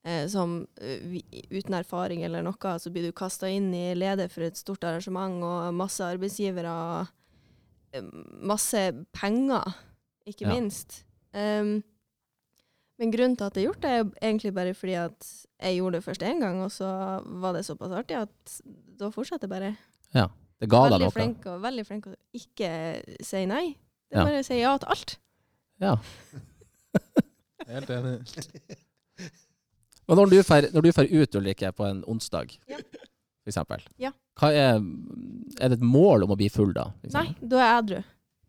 [0.06, 1.18] Eh, som eh, vi,
[1.50, 5.42] uten erfaring eller noe, så blir du kasta inn i ledet for et stort arrangement
[5.42, 7.08] og masse arbeidsgivere.
[7.92, 8.02] eh,
[8.46, 9.66] Masse penger,
[10.28, 10.52] ikke Ja.
[10.54, 11.00] minst.
[11.34, 11.82] Um,
[12.98, 15.26] men grunnen til at jeg har gjort det, er egentlig bare fordi at
[15.60, 16.86] jeg gjorde det først én gang, og så
[17.42, 18.60] var det såpass artig at
[18.96, 19.76] da fortsetter jeg bare.
[20.14, 20.28] Ja,
[20.60, 21.10] Det ga deg noe?
[21.10, 22.70] flink, og, veldig flink å ikke
[23.22, 23.76] si nei.
[24.08, 24.20] Det Ja.
[24.22, 25.18] er bare å si ja til alt.
[25.80, 25.96] Ja.
[27.66, 28.22] Helt enig.
[30.08, 32.76] Og når du fer, når du fer ut, Ulrikke, på en onsdag, Ja.
[33.42, 34.12] for eksempel, Ja.
[34.38, 34.76] hva er,
[35.60, 36.92] er det et mål om å bli full da?
[37.12, 38.02] Nei, da er jeg edru.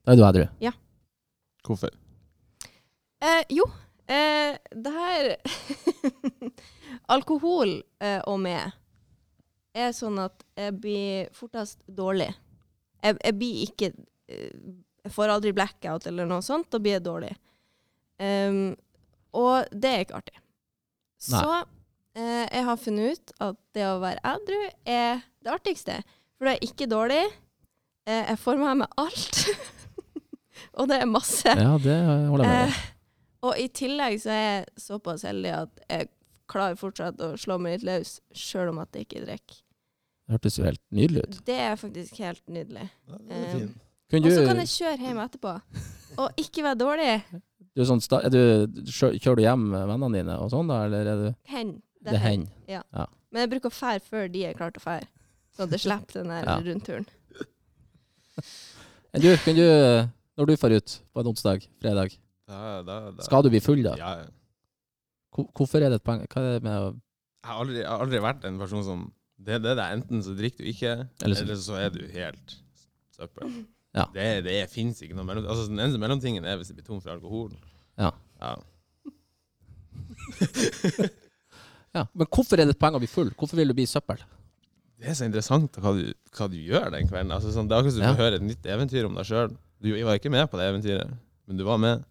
[0.06, 0.74] Da er du edru?
[1.67, 1.89] Hvorfor?
[3.22, 3.65] Eh, jo,
[4.08, 5.36] eh, det her
[7.15, 8.72] Alkohol eh, og med
[9.78, 12.30] er sånn at jeg blir fortest dårlig.
[13.04, 13.89] Jeg, jeg blir ikke
[14.30, 14.54] eh,
[15.08, 17.34] Jeg får aldri blackout eller noe sånt, da blir jeg dårlig.
[18.20, 18.74] Um,
[19.38, 20.39] og det er ikke artig.
[21.32, 21.41] Nei.
[21.41, 21.56] Så
[22.19, 26.01] eh, jeg har funnet ut at det å være edru er det artigste.
[26.38, 27.23] For det er ikke dårlig.
[28.08, 29.41] Eh, jeg får med meg alt.
[30.77, 31.56] og det er masse.
[31.58, 32.75] Ja, det holder jeg med.
[32.75, 32.84] Eh,
[33.47, 36.10] og i tillegg så er jeg såpass heldig at jeg
[36.49, 39.60] klarer fortsatt å slå meg litt løs, sjøl om at jeg ikke drikker.
[40.27, 41.36] Det hørtes jo helt nydelig ut.
[41.47, 42.88] Det er faktisk helt nydelig.
[43.08, 43.84] Ja, det er fint.
[44.12, 45.53] Kunne Og så kan jeg kjøre hjem etterpå.
[46.23, 47.13] Og ikke være dårlig.
[47.78, 48.42] Du, er sånn, er du,
[48.90, 51.76] kjører du hjem med vennene dine og sånn, da, eller er du Hen.
[52.08, 52.48] Det er hen.
[52.68, 55.08] Men jeg bruker å fære før de er klare til å fære.
[55.58, 56.56] At jeg slipper den der Ja.
[56.66, 57.06] rundturen.
[59.13, 59.63] Men du, kan du,
[60.38, 63.24] når du drar ut på en onsdag, fredag, Da, da, da.
[63.26, 63.96] skal du bli full da?
[64.00, 64.28] Ja, ja.
[65.58, 66.22] Hvorfor er det et poeng?
[66.32, 69.02] Hva er det med å Jeg har aldri, jeg har aldri vært en person som
[69.38, 69.98] Det er det det er.
[70.00, 72.56] Enten så drikker du ikke, Eller eller så- så, er du helt
[73.13, 73.66] søppel.
[73.98, 74.06] Ja.
[74.14, 75.46] Det, det fins ikke noe mellom...
[75.50, 77.54] Altså, den eneste mellomtingen er hvis det blir tom for alkohol.
[77.98, 78.12] Ja.
[78.42, 78.56] ja.
[81.96, 83.30] Ja, men hvorfor er det et poeng å bli full?
[83.40, 84.20] Hvorfor vil du bli søppel?
[85.00, 86.04] Det er så interessant hva du,
[86.36, 87.32] hva du gjør den kvelden.
[87.34, 88.12] Altså, sånn, det er akkurat som du Ja.
[88.14, 89.56] får høre et nytt eventyr om deg sjøl.
[89.82, 91.16] Du var ikke med på det eventyret,
[91.48, 92.04] men du var med,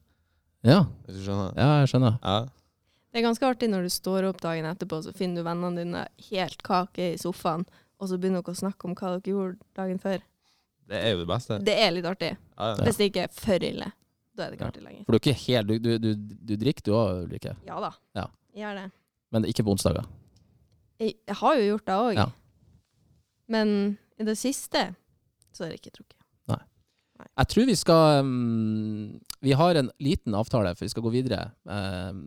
[0.66, 1.52] Ja, hvis du skjønner.
[1.60, 2.16] ja jeg skjønner.
[2.22, 2.38] Ja.
[3.12, 6.02] Det er ganske artig når du står opp dagen etterpå, så finner du vennene dine
[6.32, 7.62] helt kake i sofaen,
[8.00, 10.24] og så begynner dere å snakke om hva dere gjorde dagen før.
[10.86, 11.58] Det er jo det beste.
[11.66, 12.32] Det er litt artig.
[12.56, 12.84] Ja, ja.
[12.86, 13.88] Hvis det ikke er for ille.
[14.36, 14.70] Da er det ikke Ja.
[14.70, 15.04] artig lenger.
[15.06, 16.10] For du er ikke helt Du, du, du,
[16.50, 17.56] du drikker du òg, Ulrikke?
[17.66, 17.90] Ja da.
[18.14, 18.26] Ja.
[18.56, 18.84] Gjør det.
[19.32, 20.04] Men ikke på onsdager?
[21.00, 22.14] Jeg, jeg har jo gjort det òg.
[22.20, 22.26] Ja.
[23.48, 23.72] Men
[24.20, 24.94] i det siste
[25.56, 26.20] så er det ikke trukket.
[26.52, 26.60] Nei.
[27.26, 31.50] Jeg tror vi skal um, Vi har en liten avtale, for vi skal gå videre.
[31.64, 32.26] Um,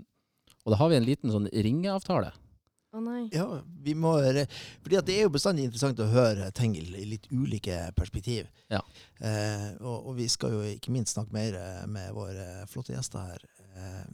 [0.65, 2.31] og da har vi en liten sånn ringeavtale.
[2.89, 3.27] Å nei.
[3.35, 3.45] Ja,
[3.85, 4.15] vi må
[4.81, 8.47] Fordi at det er jo bestandig interessant å høre ting i litt ulike perspektiv.
[8.73, 8.79] Ja.
[9.21, 13.27] Eh, og, og vi skal jo ikke minst snakke mer eh, med våre flotte gjester
[13.29, 14.07] her eh,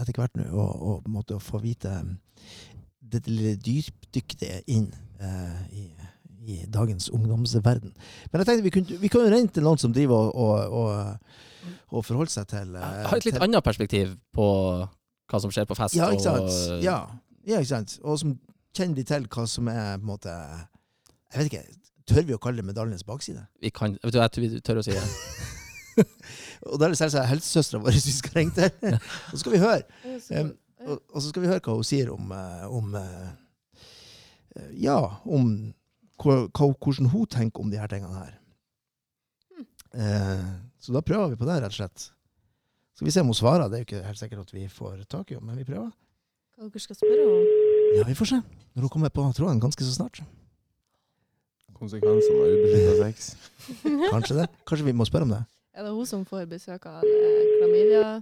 [0.00, 4.88] etter hvert nå, og, og på en måte få vite det dette lille dypdyktige inn
[5.22, 5.84] eh, i,
[6.50, 7.92] i dagens ungdomsverden.
[8.32, 10.74] Men jeg tenkte vi kunne, vi kan jo renne til noen som driver og, og,
[10.80, 14.48] og, og forholder seg til eh, Jeg har et litt til- annet perspektiv på
[15.30, 15.94] hva som skjer på fest.
[15.98, 16.50] ja, ikke sant.
[16.50, 16.98] Og, Ja,
[17.46, 17.96] ja, ikke sant.
[18.02, 18.36] Og som
[18.76, 21.64] kjenner de til hva som er på en måte Jeg vet ikke,
[22.06, 23.46] tør vi å kalle det medaljenes bakside?
[23.62, 25.06] Vi kan, vet du, jeg tror vi tør å si det.
[26.66, 28.96] Og da er det selvsagt helsesøstera vår vi skal ringe til.
[29.32, 29.82] Og så skal vi høre.
[30.30, 30.54] Um,
[30.86, 33.30] og, og så skal vi høre hva hun sier om, eh, om eh,
[34.54, 35.48] eh, Ja, om
[36.22, 38.36] hva, hvordan hun tenker om de her tingene her.
[39.96, 40.44] Eh,
[40.78, 42.10] så da prøver vi på det, rett og slett.
[42.96, 43.68] Skal vi se om hun svarer.
[43.68, 45.90] Det er jo ikke helt sikkert at vi får tak i henne, men vi prøver.
[46.56, 47.48] Hva dere skal spørre om?
[47.98, 48.36] Ja, vi får se.
[48.72, 50.22] Når hun kommer på tråden ganske så snart.
[51.76, 53.26] Konsekvensene av ubeskytta sex.
[54.14, 54.46] Kanskje det.
[54.68, 55.42] Kanskje vi må spørre om det.
[55.76, 58.14] Er det hun som får besøk av eh, klamydia?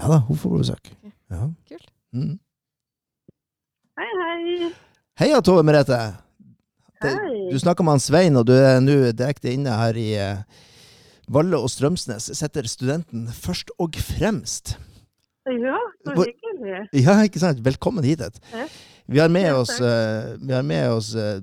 [0.00, 0.88] Ja da, hun får besøk.
[1.28, 1.50] Ja.
[1.68, 1.90] Kult.
[2.16, 2.38] Mm.
[4.00, 4.70] Hei, hei.
[5.20, 5.98] Heia, Tove Merete.
[7.04, 7.36] Det, Hei.
[7.52, 10.40] du snakker med han Svein, og du er nå direkte inne her i eh,
[11.28, 12.30] Valle og Strømsnes.
[12.32, 14.78] Setter studenten først og fremst.
[15.44, 16.88] Ja, så hyggelig.
[17.04, 17.60] Ja, ikke sant?
[17.64, 18.22] Velkommen hit.
[18.52, 18.66] Ja.
[19.06, 19.84] Vi har med oss, takk.
[19.84, 21.40] eh, vi har med oss eh,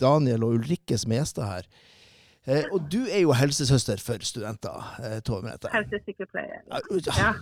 [0.00, 1.68] Daniel og Ulrikke som er her.
[2.46, 5.70] Eh, og du er jo helsesøster for studenter, eh, Tove Merete.
[5.72, 6.62] Helsesykepleier.
[7.06, 7.32] Ja.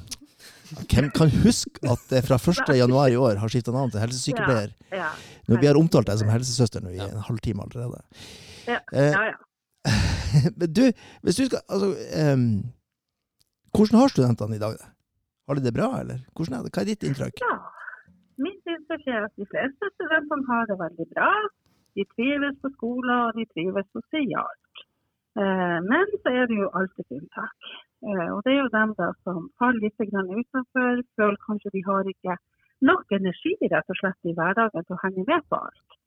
[0.88, 2.76] Hvem kan huske at det fra 1.
[2.76, 4.72] januar i år har skifta navn til helsesykepleier?
[4.92, 5.10] Ja.
[5.48, 8.00] Når vi har omtalt deg som helsesøster nå i en halvtime allerede.
[8.68, 8.80] Ja.
[8.92, 9.36] Eh, ja, ja.
[10.58, 10.86] Men du,
[11.22, 11.90] hvis du skal Altså,
[12.32, 12.44] um,
[13.76, 14.88] hvordan har studentene i dag det?
[15.46, 16.18] Har de det bra, eller?
[16.34, 16.72] Hvordan er det?
[16.74, 17.40] Hva er ditt inntrykk?
[17.44, 17.54] ja.
[18.44, 21.30] Mitt inntrykk er at de fleste studentene har det veldig bra.
[21.96, 24.62] De trives på skolen, og de trives sosialt.
[25.42, 27.68] Eh, men så er det jo alltid unntak.
[28.08, 32.10] Eh, og det er jo dem da som faller litt utenfor, føler kanskje de har
[32.14, 32.36] ikke
[32.90, 35.98] nok energi rett og slett i hverdagen til å henge med på alt.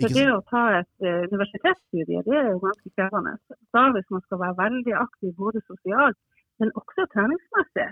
[0.00, 3.34] For det å ta et eh, universitetsstudie, det er jo ganske krevende.
[3.74, 6.18] Da hvis man skal være veldig aktiv både sosialt,
[6.58, 7.90] men også treningsmessig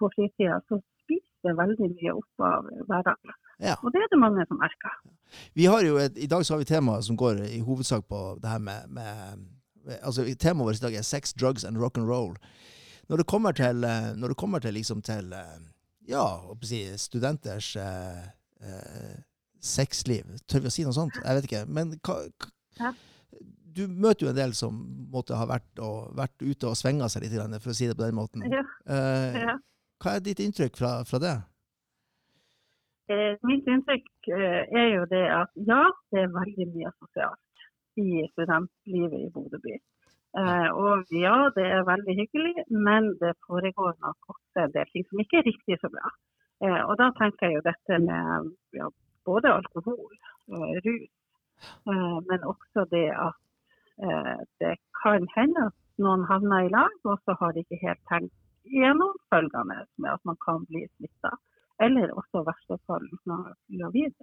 [0.00, 3.34] på fritida, så spiser det veldig mye opp av hverdagen.
[3.62, 3.76] Ja.
[3.82, 4.94] Og det er det mange som merker.
[5.58, 8.22] Vi har jo et, I dag så har vi temaet som går i hovedsak på
[8.42, 9.42] det her med, med
[9.84, 12.36] med- altså Temaet vårt i dag er sex, drugs and rock and roll.
[13.10, 13.80] Når det kommer til,
[14.16, 15.34] når det kommer til, liksom til
[16.08, 16.22] ja,
[16.62, 18.20] si, studenters eh,
[18.62, 19.16] eh,
[19.62, 21.18] sexliv, tør vi å si noe sånt?
[21.18, 21.64] Jeg vet ikke.
[21.66, 22.92] Men hva,
[23.72, 24.78] du møter jo en del som
[25.12, 28.06] måtte ha vært, og, vært ute og svinga seg litt, for å si det på
[28.06, 28.46] den måten.
[28.52, 29.58] Ja, Eh, ja.
[30.02, 31.36] Hva er ditt inntrykk fra, fra det?
[33.12, 37.66] Eh, mitt inntrykk eh, er jo det at ja, det er veldig mye sosialt
[38.02, 39.76] i studentlivet i Bodø by.
[40.40, 45.06] Eh, og ja, det er veldig hyggelig, men det foregår nok også en del ting
[45.06, 46.12] som ikke er riktig så bra.
[46.64, 48.88] Eh, og da tenker jeg jo dette med ja,
[49.28, 50.18] både alkohol,
[50.56, 51.10] og rus,
[51.90, 53.38] eh, men også det at
[54.02, 58.02] eh, det kan hende at noen havner i lag, og så har de ikke helt
[58.10, 58.34] tenkt
[58.64, 61.32] gjennom følgende med at man kan bli smitta.
[61.82, 64.14] Eller også i verste fall noen gravid,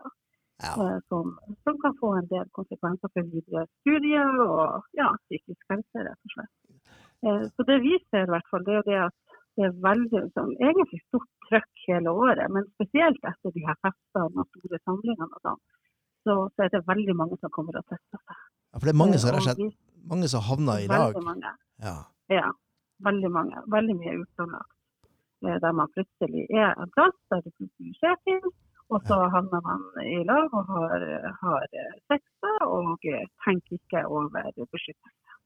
[0.59, 0.73] Ja.
[0.75, 6.03] eh, som, som kan få en del konsekvenser for videre studier og ja, psykisk helse,
[6.07, 6.53] rett og slett.
[7.23, 9.15] Eh, Så det vi ser i hvert fall, det er det at
[9.57, 14.39] det er veldig sånn, egentlig stort trøkk hele året, men spesielt etter de her festene
[14.43, 15.59] og store samlingene og sånn,
[16.27, 18.37] så, så er det veldig mange som kommer og tester seg.
[18.71, 21.15] Ja, for det er mange som, har rett og slett, mange som havner i lag.
[21.25, 21.51] Mange.
[21.83, 21.95] Ja.
[22.29, 22.51] Ja,
[23.07, 23.61] veldig mange.
[23.75, 24.75] Veldig mye utplanlagt.
[25.45, 28.43] Eh, Der man plutselig er en plass der det plutselig skjer ting,
[28.93, 31.05] og så havner man i lag og har,
[31.43, 32.23] har eh, sex
[32.65, 35.37] og eh, tenker ikke over beskyttelse.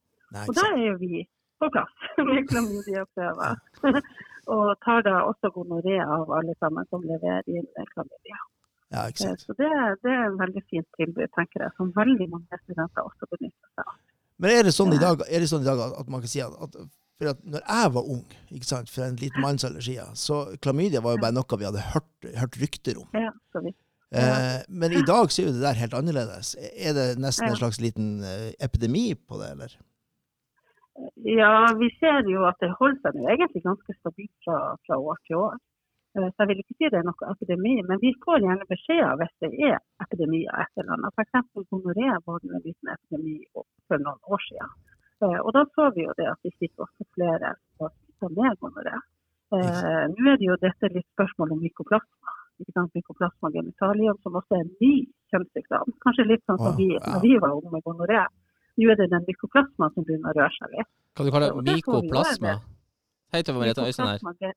[0.47, 1.25] Og da er jo vi
[1.59, 1.93] på plass
[2.29, 3.59] med klamydiaprøver.
[4.55, 8.39] og tar da også gonoré av alle sammen som leverer inn klamydia.
[8.93, 9.05] Ja.
[9.17, 9.69] Så det,
[10.03, 13.87] det er en veldig fint tilbud, tenker jeg, som veldig mange studenter også benytter seg
[13.87, 13.95] av.
[14.41, 16.53] Men er det sånn i dag, det sånn i dag at man kan si at,
[16.65, 16.75] at
[17.19, 21.03] for at når jeg var ung, ikke sant, for en liten mannsalder siden, så klamydia
[21.05, 23.09] var jo bare noe vi hadde hørt, hørt rykter om.
[23.17, 23.75] Ja, så vi,
[24.13, 26.53] Eh, men i dag så er jo det der helt annerledes.
[26.77, 29.73] Er det nesten en slags liten eh, epidemi på det, eller?
[31.25, 35.17] Ja, vi ser jo at det holder seg nå egentlig ganske stabilt fra, fra år
[35.25, 35.55] til år.
[36.13, 39.17] Eh, Så jeg vil ikke si det er noe epidemi, men vi får gjerne beskjeder
[39.23, 41.17] hvis det er epidemier et eller annet.
[41.17, 41.65] F.eks.
[41.73, 43.39] gonoré var det en liten epidemi
[43.89, 44.77] for noen år siden.
[45.23, 48.59] Eh, Og da så vi jo det at vi fikk også flere som er med
[48.63, 48.95] gonoré.
[49.53, 52.37] Eh, Nå er det jo dette litt spørsmål om mykoplasma.
[52.61, 52.93] Ikke sant?
[52.97, 54.93] Mykoplasma genitalium, som også er en ny
[55.33, 55.93] kjønnssykdom.
[56.05, 57.03] Kanskje litt sånn som vi, ja.
[57.15, 58.25] når vi var unge med gonoré.
[58.81, 60.91] Nå er det den mykoplasma som begynner å røre seg litt.
[61.17, 61.77] Kan du kalle det?
[61.77, 62.53] mykoplasma?
[63.33, 64.55] Hei, Tove Merete Øystein her.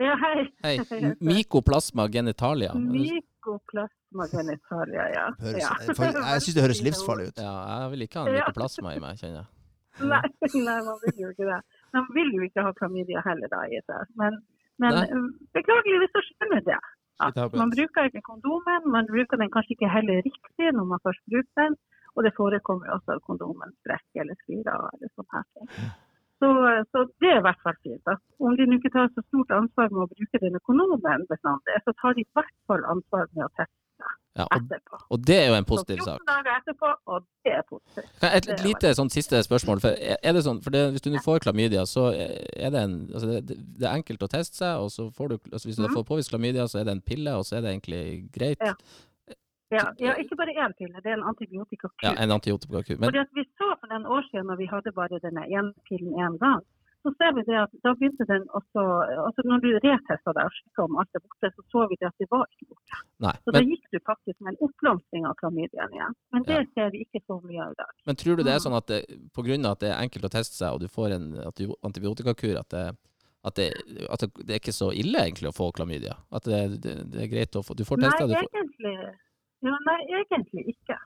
[0.00, 0.42] Ja, hei.
[0.64, 0.74] Hei.
[1.30, 2.74] Mykoplasma genitalia.
[2.74, 5.24] Mykoplasma genitalia, ja.
[5.40, 5.70] Høres, ja.
[5.86, 7.40] jeg syns det høres livsfarlig ut.
[7.40, 9.48] Ja, jeg vil ikke ha en mykoplasma i meg, kjenner jeg.
[10.00, 10.22] Nei,
[10.66, 11.60] nei, man vil jo ikke det.
[11.96, 14.10] Man vil jo ikke ha klamydia heller da i seg.
[14.20, 14.40] Men,
[14.82, 16.80] men eh, beklageligvis så skjønner det.
[17.20, 21.20] Ja, man bruker ikke kondomen, man bruker den kanskje ikke heller riktig når man først
[21.28, 21.76] bruker den.
[22.16, 25.44] Og det forekommer også at kondomen sprekker eller sklir eller sånn her.
[25.54, 25.68] ting.
[26.40, 26.48] Så,
[26.92, 28.00] så det er i hvert fall fint.
[28.08, 31.76] At om de nå ikke tar så stort ansvar med å bruke denne kondomen, bestandig,
[31.84, 33.79] så tar de i hvert fall ansvar med å teste
[34.38, 34.98] Ja, og, etterpå.
[35.10, 36.20] og det er jo en positiv 14 sak.
[36.28, 38.12] dager etterpå, og det er positivt.
[38.22, 39.82] Et, et lite sånn siste spørsmål.
[39.82, 42.96] For er det sånn, for det, Hvis du nå får klamydia, så er det en
[43.10, 44.78] altså det, det er enkelt å teste seg.
[44.78, 45.94] og så får du, altså Hvis du mm.
[45.96, 48.04] får påvist klamydia, så er det en pille, og så er det egentlig
[48.36, 48.62] greit.
[48.62, 48.74] Ja.
[49.70, 52.02] Ja, ja, ikke bare én pille, det er en antibiotikakur.
[52.02, 52.96] Ja, En antibiotikakur.
[52.98, 55.70] Men Fordi at vi så for den år siden når vi hadde bare denne ene
[55.86, 56.64] pillen én gang,
[57.02, 58.82] så ser vi det at da begynte den også
[59.26, 62.08] altså Når du retesta deg og sjekka om alt er borte, så så vi det
[62.10, 63.00] at det var ikke borte.
[63.24, 63.32] nei.
[63.44, 66.14] Så da gikk du faktisk med en oppblomstring av klamydiaen igjen.
[66.32, 66.64] Men det Ja.
[66.74, 67.92] ser vi ikke så mye av i dag.
[68.06, 68.86] men tror du det er sånn at
[69.32, 69.70] pga.
[69.72, 71.26] at det er enkelt å teste seg, og du får en
[71.82, 72.84] antibiotikakur, at det,
[73.44, 73.68] at det,
[74.10, 76.16] at det, det er ikke så ille egentlig å få klamydia?
[76.32, 78.36] At det, det, er greit å få Du får testa, det?
[78.52, 78.94] egentlig,
[79.64, 80.98] ja, nei, egentlig ikke.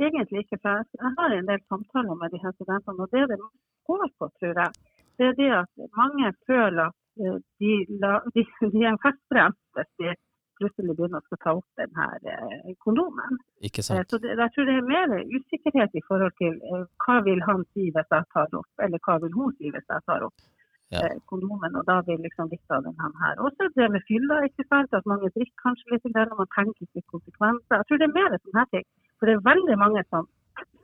[0.00, 0.58] Egentlig ikke.
[0.62, 3.38] For jeg- jeg har en del samtaler med de her studentene, og det det
[3.86, 4.72] går på, tror jeg,
[5.18, 7.72] det er det at mange føler at eh, de,
[8.36, 10.14] de, de er en festbrems hvis de
[10.58, 13.38] plutselig begynner å ta opp den her eh, kondomen.
[13.66, 14.10] Ikke Eh, sant?
[14.10, 16.58] Så det, jeg tror det er mer usikkerhet i forhold til
[17.04, 20.04] hva vil han si hvis jeg tar opp, eller hva vil hun si hvis jeg
[20.10, 20.50] tar opp
[20.94, 21.00] Ja.
[21.26, 23.40] kondomen, og da vil liksom litt av den her.
[23.42, 27.02] Også det med fylla, ikke sant, at mange drikker kanskje litt, og man tenker ikke
[27.14, 27.80] konsekvenser.
[27.80, 28.84] Jeg tror det er mer sånne ting.
[29.18, 30.28] For det er veldig mange som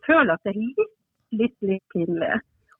[0.08, 0.96] føler at det er litt,
[1.40, 2.32] litt, litt pinlig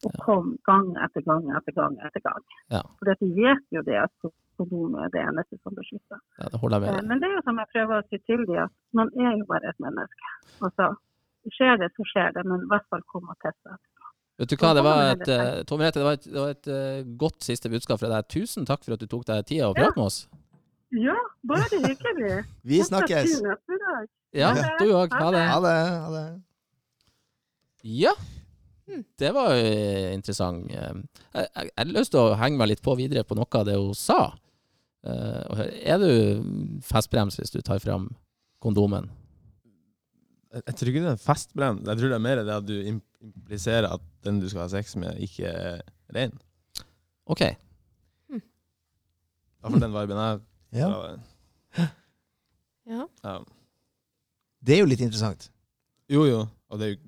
[0.07, 2.45] å kom gang etter gang etter gang etter gang.
[2.73, 2.81] Ja.
[2.99, 6.21] For de vet jo det at kondom er det eneste som beskytter.
[6.41, 7.09] Ja, det holder jeg Eh, med.
[7.11, 9.47] Men det er jo som jeg prøver å si til dem, at man er jo
[9.49, 10.35] bare et menneske.
[10.67, 10.91] Altså,
[11.57, 13.79] skjer det, så skjer det, men i hvert fall kom og test deg.
[14.41, 16.53] Vet du hva, det var et, det eh, Tom Rete, det var et, det var
[16.57, 18.29] et eh, godt siste budskap fra deg.
[18.33, 20.23] Tusen takk for at du tok deg tida å prate med oss.
[20.97, 22.39] Ja, bare hyggelig.
[22.71, 23.37] Vi snakkes.
[24.33, 25.13] Ja, du òg.
[25.13, 25.45] Ha det.
[25.45, 25.77] Ha det.
[25.93, 26.25] Ha det.
[27.85, 28.15] Ja.
[29.21, 30.67] Det var eh, interessant.
[30.73, 31.01] Eh,
[31.35, 33.95] Jeg, har lyst til å henge meg litt på videre på noe av det hun
[33.99, 34.33] sa.
[35.07, 38.09] Eh, Er du festbrems hvis du tar fram
[38.63, 39.09] kondomen?
[40.51, 41.83] Jeg, jeg tror ikke det er en festbrenn.
[41.87, 44.97] Jeg tror det er mer det at du impliserer at den du skal ha sex
[45.01, 45.83] med, ikke er
[46.17, 46.35] ren.
[47.31, 47.45] OK.
[49.61, 50.41] Da får den viben jeg
[50.81, 50.89] Ja.
[52.91, 53.05] Ja.
[53.23, 53.35] Ja.
[54.65, 55.49] Det er jo litt interessant.
[56.11, 56.41] Jo, jo.
[56.71, 57.01] Og det er jo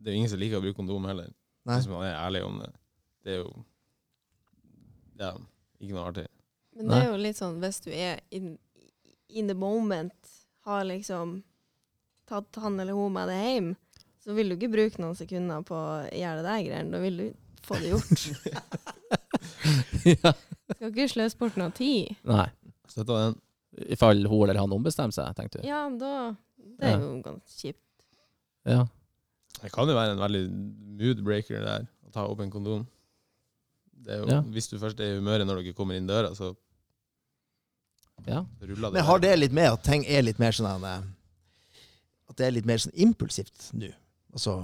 [0.00, 1.28] det er jo ingen som liker å bruke kondom heller.
[1.68, 1.76] Nei.
[1.76, 2.70] Hvis man er ærlig om det.
[3.24, 3.50] Det er jo
[5.20, 5.34] Ja,
[5.80, 6.26] ikke noe artig.
[6.76, 8.54] Men det er jo litt sånn hvis du er in,
[9.28, 10.30] in the moment,
[10.64, 11.42] har liksom
[12.30, 13.70] tatt han eller hun med deg hjem,
[14.24, 16.92] så vil du ikke bruke noen sekunder på å gjøre det greiene.
[16.94, 17.26] Da vil du
[17.66, 18.24] få det gjort.
[20.14, 20.32] ja.
[20.76, 22.14] Skal ikke sløse bort noe tid.
[22.28, 22.46] Nei.
[22.90, 23.36] Støtta den.
[23.94, 25.66] Ifall hun eller han ombestemmer seg, tenkte du?
[25.68, 26.14] Ja, da
[26.56, 27.00] Det er Ja.
[27.04, 28.06] jo ganske kjipt.
[28.68, 28.86] Ja.
[29.62, 30.42] Det kan jo være en veldig
[31.00, 32.86] mood breaker der, å ta opp en kondom.
[34.00, 34.40] Det er jo, Ja.
[34.42, 36.54] Hvis du først er i humøret når dere kommer inn døra, så
[38.26, 38.44] ja.
[38.60, 38.94] ruller det.
[38.96, 41.02] Men har det litt med at ting er litt mer sånn eh,
[42.30, 43.88] At det er litt mer sånn impulsivt nå?
[44.32, 44.56] Altså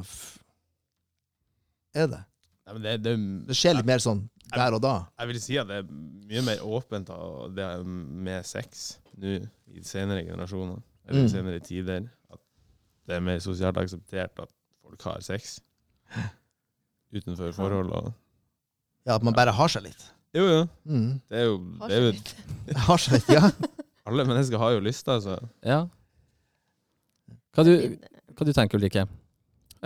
[1.96, 2.22] Er det?
[2.66, 3.14] Ja, men det, det,
[3.48, 4.94] Det skjer litt mer sånn der og da?
[5.18, 5.86] Jeg vil si at det er
[6.30, 8.84] mye mer åpent av det med sex
[9.18, 9.32] nå
[9.74, 10.78] i senere generasjoner,
[11.08, 11.30] eller Mm.
[11.32, 12.04] senere tider.
[12.30, 12.38] At
[13.08, 14.50] det er mer sosialt akseptert at
[14.86, 15.56] folk har sex
[17.16, 18.12] utenfor forhold og
[19.06, 20.00] Ja, At man bare har seg litt?
[20.34, 20.62] Jo, jo.
[20.90, 21.20] Mm.
[21.30, 22.80] Det er jo, Har det er jo så.
[22.88, 23.50] Har seg litt, ja.
[24.06, 25.36] Alle mennesker har jo lyst, altså.
[25.66, 25.80] ja.
[27.56, 27.72] Hva du,
[28.36, 29.06] hva du tenker Ulrikke?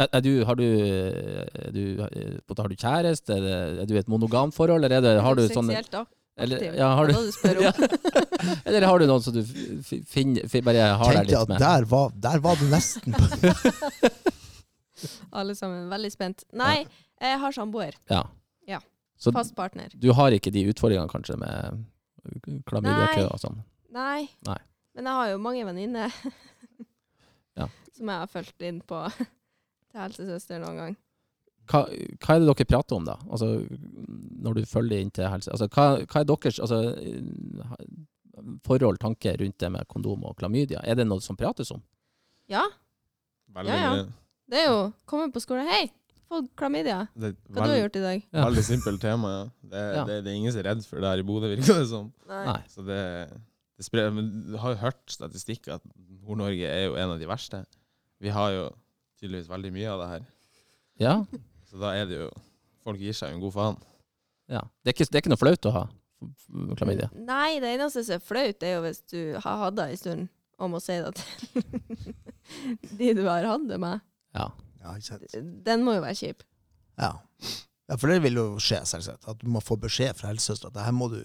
[0.01, 3.37] Er, er du, har, du, er du, er du- har du kjæreste?
[3.37, 5.93] Er, det, er du i et monogamt forhold, eller er det, har du sånn Seksuelt
[5.95, 6.03] da.
[6.41, 7.65] eller, ja, har Det du, det du spør om.
[8.41, 8.57] Ja.
[8.65, 11.51] eller har du noen som du f- finner fi- bare har deg Kjente litt at
[11.53, 11.61] med?
[11.65, 13.29] der var, der var du nesten på
[15.39, 16.45] Alle sammen veldig spent.
[16.57, 16.85] Nei,
[17.21, 17.97] jeg har samboer.
[18.11, 18.25] Ja.
[18.69, 18.81] Ja.
[19.21, 19.93] Så Fast partner.
[19.95, 21.85] du har ikke de utfordringene kanskje med
[22.69, 23.61] klamydiakø og sånn?
[23.93, 24.29] Nei.
[24.47, 24.59] Nei.
[24.97, 26.17] Men jeg har jo mange venninner
[27.61, 27.69] Ja.
[27.97, 30.99] som jeg har fulgt inn på til helsesøster noen gang.
[31.71, 33.17] Hva, hva er det dere prater om, da?
[33.31, 33.51] Altså,
[34.43, 35.53] når du følger inn til helse...
[35.55, 40.83] Altså, hva, hva er deres altså, eh, forhold, tanker rundt det med kondom og klamydia?
[40.83, 41.83] Er det noe som prates om?
[42.51, 42.65] Ja,
[43.55, 44.03] Veldig Ja, ja.
[44.51, 45.69] Det er jo komme på skolen.
[45.71, 45.85] Hei,
[46.31, 47.05] fått klamydia.
[47.15, 48.25] Det Hva du har gjort i dag?
[48.33, 48.45] Ja.
[48.49, 49.45] Veldig simpelt tema, ja.
[49.71, 50.05] Det, Ja.
[50.09, 52.11] Det, det er ingen som er redd for det her i Bodø, virker det som.
[52.31, 52.59] Nei.
[52.73, 53.01] Så det,
[53.79, 55.85] det sprer, men du har jo hørt statistikk at
[56.21, 57.63] Nord-Norge er jo en av de verste.
[58.21, 58.67] Vi har jo
[59.21, 60.27] tydeligvis veldig mye av det her.
[61.01, 61.15] Ja?
[61.71, 62.31] Så da er det jo
[62.81, 63.75] Folk gir seg jo en god faen.
[64.49, 64.61] ja.
[64.83, 65.83] Det, er ikke, det er ikke noe flaut å ha
[66.81, 67.11] klamydia?
[67.13, 70.29] Nei, det eneste som er flaut, er jo hvis du har hatt det en stund,
[70.61, 72.01] og må si det til
[72.99, 74.01] de du har hatt det med.
[74.35, 74.51] Ja.
[74.83, 75.64] Ja, ikke sant?
[75.66, 76.43] Den må jo være kjip.
[77.01, 77.12] Ja.
[77.88, 79.27] ja, for det vil jo skje, selvsagt.
[79.29, 81.21] At du må få beskjed fra helsesøster at det må du,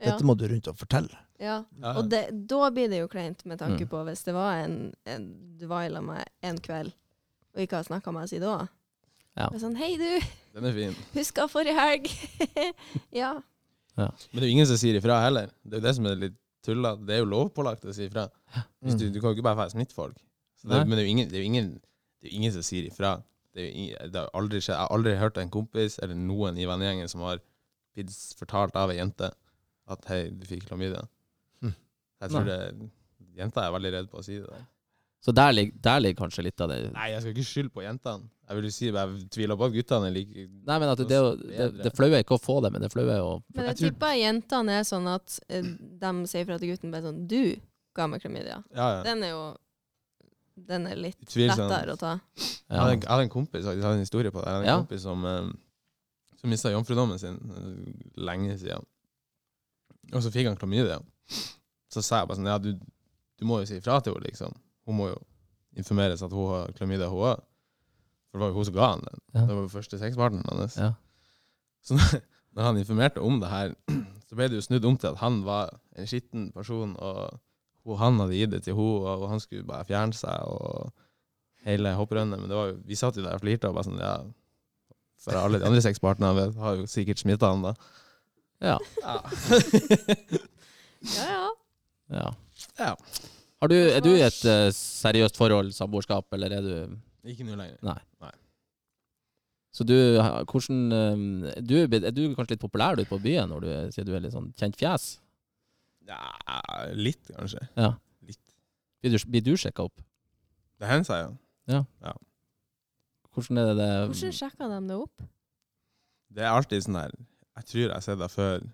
[0.00, 0.12] Ja.
[0.12, 1.16] dette må du rundt og fortelle.
[1.38, 1.64] ja.
[1.80, 3.88] Ja, Og det, da blir det jo kleint, med tanke Mm.
[3.88, 6.92] på hvis det var en, en du var sammen med en kveld,
[7.54, 8.68] og ikke har snakka med oss siden da.
[9.36, 9.48] Ja.
[9.52, 10.20] Er sånn, hei du,
[10.54, 10.94] Den er fin.
[11.14, 12.08] huska forrige helg?
[13.12, 13.40] ja.
[13.96, 15.50] Men det er jo ingen som sier ifra heller.
[15.64, 16.94] Det er jo det som er litt tulla.
[16.96, 18.28] Det er jo lovpålagt å si ifra.
[18.82, 19.12] Hvis du, Mm.
[19.12, 20.16] du kan jo ikke bare være smitte folk.
[20.60, 21.80] Så det, men det er jo ingen, det er jo ingen,
[22.20, 23.14] det er jo ingen som sier ifra.
[23.54, 24.76] Det, er ingen, det har aldri skjedd.
[24.76, 27.40] Jeg har aldri hørt en kompis eller noen i vennegjengen som har
[27.96, 29.32] blitt fortalt av ei jente
[29.90, 31.02] at hei, du fikk klamydia.
[31.64, 31.72] Hm.
[32.22, 32.60] Jeg tror det
[33.40, 34.68] jenta er veldig redd på å si det der.
[35.20, 35.52] Så der
[35.84, 38.30] der ligger kanskje litt av det Nei, jeg skal ikke skylde på jentene.
[38.48, 41.18] Jeg vil jo si jeg tviler på at guttene er like Nei, men at det,
[41.42, 43.76] det, det, flaue er ikke å få det, men det flaue er å Men jeg
[43.76, 45.66] Jeg tipper jentene er sånn at eh,
[46.00, 47.42] de sier fra til gutten bare sånn Du
[47.96, 48.62] ga meg klamydia.
[48.72, 49.02] Ja, ja.
[49.04, 49.44] Den er jo
[50.68, 51.70] Den er litt Utvilsomt.
[51.70, 52.12] lettere å ta.
[52.36, 54.46] Jeg hadde, en, jeg hadde en kompis faktisk, jeg hadde en historie på det.
[54.46, 54.76] Jeg hadde en Ja.
[54.82, 55.50] kompis som, eh,
[56.40, 58.84] som mista jomfrudommen sin eh, lenge siden.
[60.12, 61.00] Og så fikk han klamydia.
[61.90, 64.54] Så sa jeg bare sånn Ja, du, du må jo si ifra til henne, liksom.
[64.86, 65.18] Hun må jo
[65.76, 67.42] informeres at hun har klamydia, hun òg.
[68.30, 69.20] For det var jo hun som ga han den.
[69.34, 69.40] Ja.
[69.46, 70.76] Det var jo første sexpartneren hans.
[70.76, 70.92] Ja.
[71.82, 72.20] Så når,
[72.54, 73.74] når han informerte om det her,
[74.28, 77.40] så ble det jo snudd om til at han var en skitten person, og
[78.00, 80.92] han hadde gitt det til henne, og han skulle bare fjerne seg, og
[81.66, 82.40] hele hopprønnet.
[82.40, 84.18] Men det var jo, vi satt jo der og flirte og bare sånn, ja
[85.20, 87.74] For alle de andre sexpartnerne har jo sikkert smitta han, da.
[88.60, 88.76] Ja.
[89.00, 89.16] Ja,
[91.16, 91.42] ja.
[92.12, 92.30] ja.
[92.76, 92.94] Ja.
[93.60, 96.74] Har du, er du i et uh, seriøst forhold, samboerskap, eller er du
[97.28, 97.76] Ikke nå lenger.
[97.84, 98.00] Nei.
[99.70, 99.94] Så du,
[100.50, 104.14] hvordan eh, du, Er du kanskje litt populær ute på byen, når du, sier du
[104.16, 105.12] er litt sånn kjent fjes?
[106.10, 106.20] Ja,
[106.98, 107.62] litt, kanskje.
[107.78, 107.92] Ja.
[108.26, 108.42] Litt.
[109.00, 110.02] Blir du, blir du sjekka opp?
[110.80, 111.38] Det hender seg,
[111.70, 111.84] ja.
[113.30, 115.26] Hvordan er det det Hvordan sjekka de det opp?
[116.34, 118.64] Det er alltid sånn her Jeg tror jeg har sett deg før.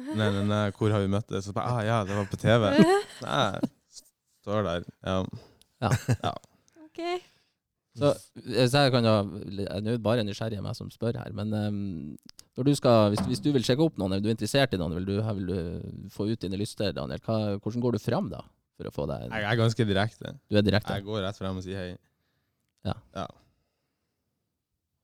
[0.00, 1.44] Nei, nei, nei, hvor har vi møttes?
[1.46, 2.70] Så bare, ah, ja, det var på TV.
[3.26, 3.60] Nei,
[4.40, 4.86] står der.
[5.04, 6.32] Ja.
[6.86, 7.02] OK.
[7.98, 8.12] Så
[8.46, 9.14] hvis jeg kan da,
[9.50, 11.80] Jeg er bare nysgjerrig av meg som spør her, men um,
[12.60, 14.94] du skal, hvis, hvis du vil sjekke opp noen, eller du er interessert i noen,
[15.00, 18.44] vil du, vil du få ut dine lyster, Daniel, hva, hvordan går du fram da?
[18.80, 20.34] For å få deg Jeg er ganske direkte.
[20.48, 20.94] Du er direkte?
[20.96, 21.90] Jeg går rett frem og sier hei.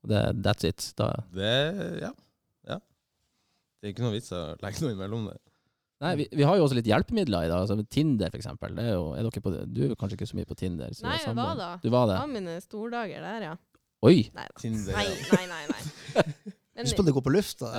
[0.07, 0.87] Det, that's it?
[0.97, 1.11] Da.
[1.35, 1.51] Det
[2.01, 2.13] Ja.
[2.71, 2.79] ja.
[3.77, 5.37] Det er ikke noe vits å legge noe imellom det.
[6.03, 7.63] Nei, vi, vi har jo også litt hjelpemidler i dag.
[7.63, 8.75] Altså, Tinder, for eksempel.
[8.77, 10.91] Er jo, er på, du er kanskje ikke så mye på Tinder?
[11.01, 11.69] Nei, er jeg var da.
[11.81, 13.55] Du var Det var mine stordager der, ja.
[14.05, 14.27] Oi!
[14.37, 14.45] Nei.
[14.61, 15.63] Tinder, Nei, nei, nei.
[15.73, 16.25] nei.
[16.77, 17.71] Men, Husk på at det går på lufta.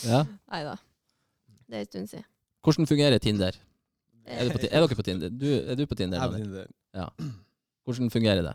[0.00, 0.22] Ja.
[0.48, 0.78] nei da.
[1.68, 2.24] Det er en stund siden.
[2.64, 3.56] Hvordan fungerer Tinder?
[4.24, 5.32] Er, du på, er dere på Tinder?
[5.32, 6.16] Du, er du på Tinder?
[6.16, 6.70] Jeg er på Tinder.
[6.96, 7.06] Ja.
[7.84, 8.54] Hvordan fungerer det?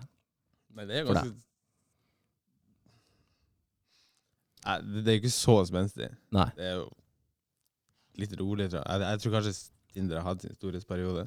[0.75, 1.33] Nei, det er ganske
[4.65, 6.09] Nei, det er er ikke så spenstig.
[6.33, 6.49] Nei.
[6.57, 6.85] Det er jo
[8.21, 8.91] litt rolig, tror jeg.
[8.91, 9.55] Jeg, jeg tror kanskje
[9.95, 11.25] Tinder har hatt sin storhetsperiode.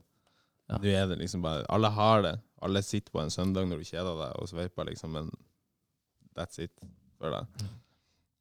[0.69, 0.79] Ja.
[0.83, 2.35] Nå er det liksom bare Alle har det.
[2.65, 5.31] Alle sitter på en søndag når du kjeder deg og sveiper, liksom, men
[6.37, 6.75] that's it
[7.19, 7.69] for deg.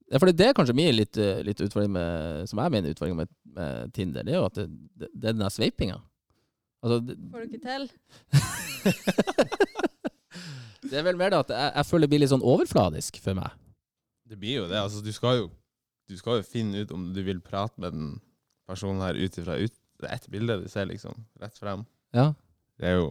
[0.08, 2.90] Ja, for det, det er kanskje mye litt, eh, litt utfordring med, som jeg mener
[2.90, 5.54] er utfordring med, med Tinder, det er jo at det, det, det er den der
[5.54, 6.00] sveipinga.
[6.82, 7.88] Altså, det, Får du ikke til?
[10.90, 13.38] det er vel mer det at jeg, jeg føler det blir litt sånn overfladisk for
[13.38, 13.67] meg.
[14.28, 14.78] Det blir jo det.
[14.80, 15.48] Altså, du skal jo,
[16.10, 18.10] du skal jo finne ut om du vil prate med den
[18.68, 19.74] personen her ut ifra ut,
[20.04, 21.16] ett bilde du ser, liksom.
[21.42, 21.86] Rett frem.
[22.14, 22.34] Ja.
[22.78, 23.08] Det er jo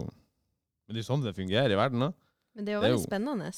[0.87, 2.13] Men det er jo sånn det fungerer i verden, da.
[2.55, 3.51] Men det er jo Det er veldig jo- spennende.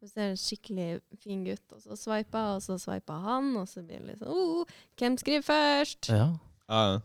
[0.00, 3.68] Du det er en skikkelig fin gutt, og så sveiper og så sveiper han, og
[3.68, 4.64] så blir det litt sånn oh,
[4.98, 6.08] Hvem skriver først?
[6.08, 6.38] ja.
[6.68, 6.98] Ja,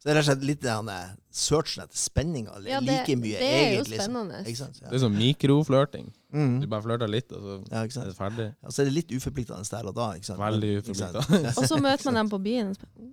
[0.00, 0.90] Så det er rett og slett litt den
[1.30, 2.58] searchen etter spenninga.
[2.66, 3.38] Ja, det, like mye, egentlig.
[3.38, 3.96] det er jo egentlig.
[3.96, 4.40] så- spennende.
[4.44, 4.80] Ikke sant?
[4.80, 6.12] Det er sånn mikroflørting.
[6.34, 6.54] Mm.
[6.60, 8.46] Du bare flørter litt, og så ja, ikke er det ferdig.
[8.58, 10.06] Ja, så er det litt uforpliktende der og da.
[10.18, 10.40] Ikke sant?
[10.42, 11.52] Veldig uforpliktende.
[11.54, 12.72] Og så møter man dem på byen.
[12.74, 13.12] og bare,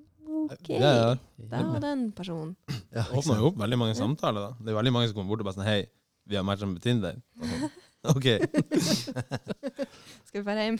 [0.58, 1.10] OK, Ja, ja.
[1.52, 2.56] der var den personen.
[2.90, 4.48] Ja, Det åpner jo opp veldig mange samtaler.
[4.50, 4.52] da.
[4.66, 5.84] Det er veldig mange som kommer bort og bare sånn Hei,
[6.26, 7.20] vi har matcha med Tinder.
[7.38, 7.70] Og sånn,
[8.16, 8.28] OK.
[10.28, 10.80] Skal vi dra hjem?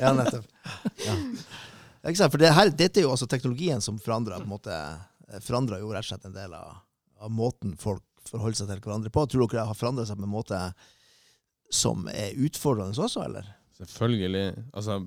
[0.00, 0.46] ja, nettopp.
[1.04, 1.16] Ja.
[2.08, 2.32] Ikke sant?
[2.32, 4.76] For det her, dette er jo altså teknologien som forandrer på en måte
[5.44, 6.78] forandrer jo rett og slett en del av,
[7.20, 9.24] av måten folk forholder seg til hverandre på.
[9.28, 10.60] Tror dere det har forandret seg på en måte
[11.70, 13.44] som er utfordrende også, eller?
[13.78, 14.64] Selvfølgelig.
[14.74, 15.06] Altså,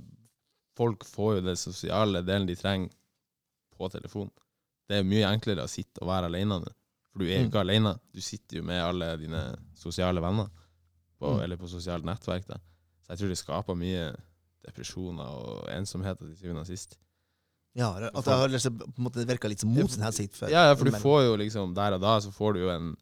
[0.77, 2.89] folk får jo den sosiale delen de trenger,
[3.77, 4.29] på telefon.
[4.87, 6.67] Det er mye enklere å sitte og være alene nå.
[7.11, 7.49] For du er jo Mm.
[7.49, 7.99] ikke alene.
[8.13, 10.49] Du sitter jo med alle dine sosiale venner,
[11.19, 11.41] på, Mm.
[11.43, 12.45] eller på sosialt nettverk.
[12.47, 12.57] da.
[13.01, 14.15] Så jeg tror det skaper mye
[14.65, 16.97] depresjoner og ensomhet til syvende og sist.
[17.75, 20.35] Ja, at det har liksom på en måte virka litt mot sin hensikt.
[20.35, 22.69] For, Ja, ja, for du får jo liksom Der og da så får du jo
[22.69, 22.95] en,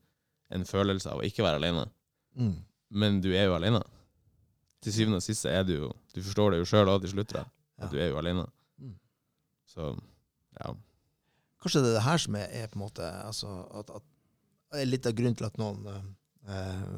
[0.51, 1.89] en følelse av å ikke være alene.
[2.37, 2.55] mm.
[2.89, 3.81] Men du er jo alene.
[4.83, 7.33] Til syvende og sist er du jo Du forstår det jo sjøl òg til slutt,
[7.35, 7.43] da,
[7.77, 8.45] at du er jo alene.
[8.79, 8.95] Mm.
[9.67, 9.91] Så
[10.59, 10.73] ja.
[11.61, 14.87] Kanskje det er det her som er, er på en måte altså, at, at, er
[14.87, 16.97] litt av grunnen til at noen eh,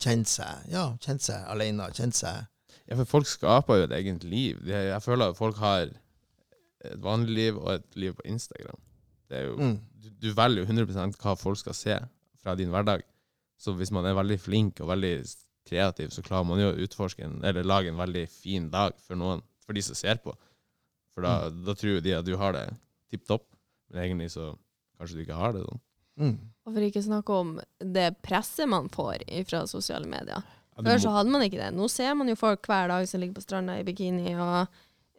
[0.00, 2.42] kjenner seg ja, kjenner seg alene, kjenner seg
[2.84, 4.60] ja, for folk skaper jo et eget liv.
[4.68, 8.80] Jeg føler at folk har et vanlig liv og et liv på Instagram.
[9.30, 9.76] Det jo, mm.
[10.04, 11.96] du, du velger jo 100 hva folk skal se
[12.42, 13.06] fra din hverdag.
[13.64, 15.14] Så hvis man er veldig flink og veldig
[15.64, 19.16] kreativ, så klarer man jo å utforske en, eller lage en veldig fin dag for
[19.16, 20.34] noen, for de som ser på.
[21.14, 22.66] For da, da tror jo de at du har det
[23.12, 23.46] tipp topp,
[23.88, 24.50] men egentlig så
[24.98, 25.80] kanskje du ikke har det sånn.
[26.20, 26.34] Mm.
[26.64, 27.54] Og for ikke snakke om
[27.96, 30.44] det presset man får fra sosiale medier.
[30.74, 31.70] Ja, Før så hadde man ikke det.
[31.74, 34.54] Nå ser man jo folk hver dag som ligger på stranda i bikini og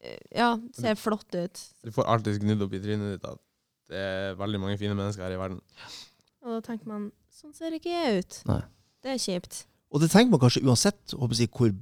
[0.04, 1.62] eh, ja, ser flott ut.
[1.84, 3.42] Du får alltid gnudd opp i trynet ditt at
[3.92, 5.62] det er veldig mange fine mennesker her i verden.
[6.46, 8.38] Og da tenker man sånn ser ikke jeg ut.
[8.50, 8.62] Nei.
[9.04, 9.66] Det er kjipt.
[9.94, 11.74] Og det tenker man kanskje uansett håper jeg, hvor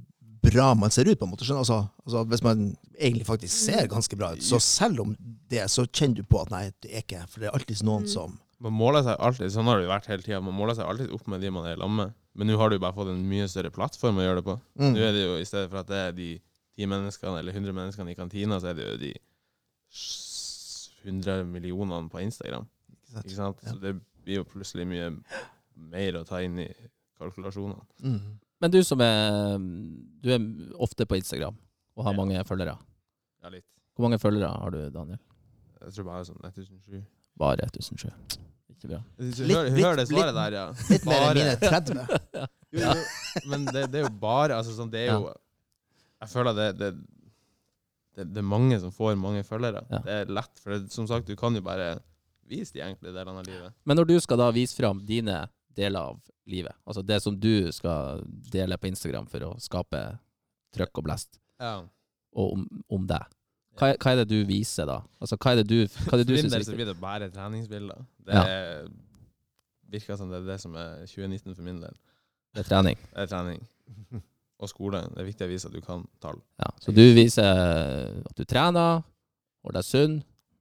[0.44, 1.18] bra man ser ut.
[1.18, 1.46] på en måte.
[1.46, 1.62] Skjønner?
[1.64, 5.14] Altså, altså, hvis man egentlig faktisk ser ganske bra ut, så selv om
[5.48, 8.04] det, så kjenner du på at nei, det er ikke For det er alltid noen
[8.04, 8.08] Mm.
[8.12, 10.86] som Man måler seg alltid, sånn har det jo vært hele tiden, man måler seg
[10.88, 12.14] alltid opp med de man er i lag med.
[12.34, 14.54] Men nå har du bare fått en mye større plattform å gjøre det på.
[14.78, 14.92] mm.
[14.94, 16.28] Nå er det jo i stedet for at det er de
[16.76, 19.12] ti menneskene eller 100 menneskene i kantina, så er det jo de
[19.92, 22.66] s- 100 millionene på Instagram.
[22.90, 23.26] Ikke sant?
[23.26, 23.58] Ikke sant?
[23.64, 23.72] Ja.
[23.74, 23.94] Så det
[24.24, 25.10] blir jo plutselig mye
[25.94, 26.68] mer å ta inn i
[27.20, 27.82] kalkulasjonene.
[28.04, 28.18] Mm.
[28.62, 29.58] Men du som er
[30.24, 30.40] Du er
[30.80, 31.56] ofte på Instagram
[31.96, 32.16] og har Ja.
[32.16, 32.78] mange følgere.
[33.42, 33.64] Ja, litt.
[33.94, 35.18] Hvor mange følgere har du, Daniel?
[35.84, 37.04] Jeg tror bare sånn 1007.
[37.38, 38.10] Bare 1007.
[38.72, 39.00] Ikke bra.
[39.18, 40.64] Litt- Hør, hør det litt- svaret der, ja.
[40.90, 42.48] Litt mer enn mine 30.
[42.74, 43.02] Jo, jo,
[43.52, 45.28] men det, det er jo bare altså, sånn, Det er jo
[46.24, 46.88] Jeg føler det, det,
[48.16, 49.84] det, det er mange som får mange følgere.
[49.92, 49.98] Ja.
[50.02, 52.00] Det er lett, for det, som sagt, du kan jo bare
[52.48, 53.72] vise de enkle delene av livet.
[53.84, 57.70] Men når du skal da vise fram dine deler av livet, altså det som du
[57.72, 58.22] skal
[58.52, 60.02] dele på Instagram for å skape
[60.74, 61.80] trøkk og blest, Ja.
[62.34, 63.24] og om, om deg,
[63.78, 65.00] hva, hva er det du viser da?
[65.20, 66.70] Altså hva er det du, hva er det For du min syns del er så
[66.70, 66.76] viktig?
[66.82, 68.04] blir det bare treningsbilder.
[68.26, 68.42] Det Ja.
[68.44, 68.88] er,
[69.90, 71.96] virker som det er det som er 2019 for min del.
[72.54, 72.96] Det er trening.
[73.14, 73.64] Det er trening.
[74.62, 75.00] Og skole.
[75.10, 76.38] Det er viktig å vise at du kan tall.
[76.62, 76.70] Ja.
[76.80, 77.42] Så du viser
[78.24, 79.02] at du trener,
[79.64, 80.14] holder deg sunn,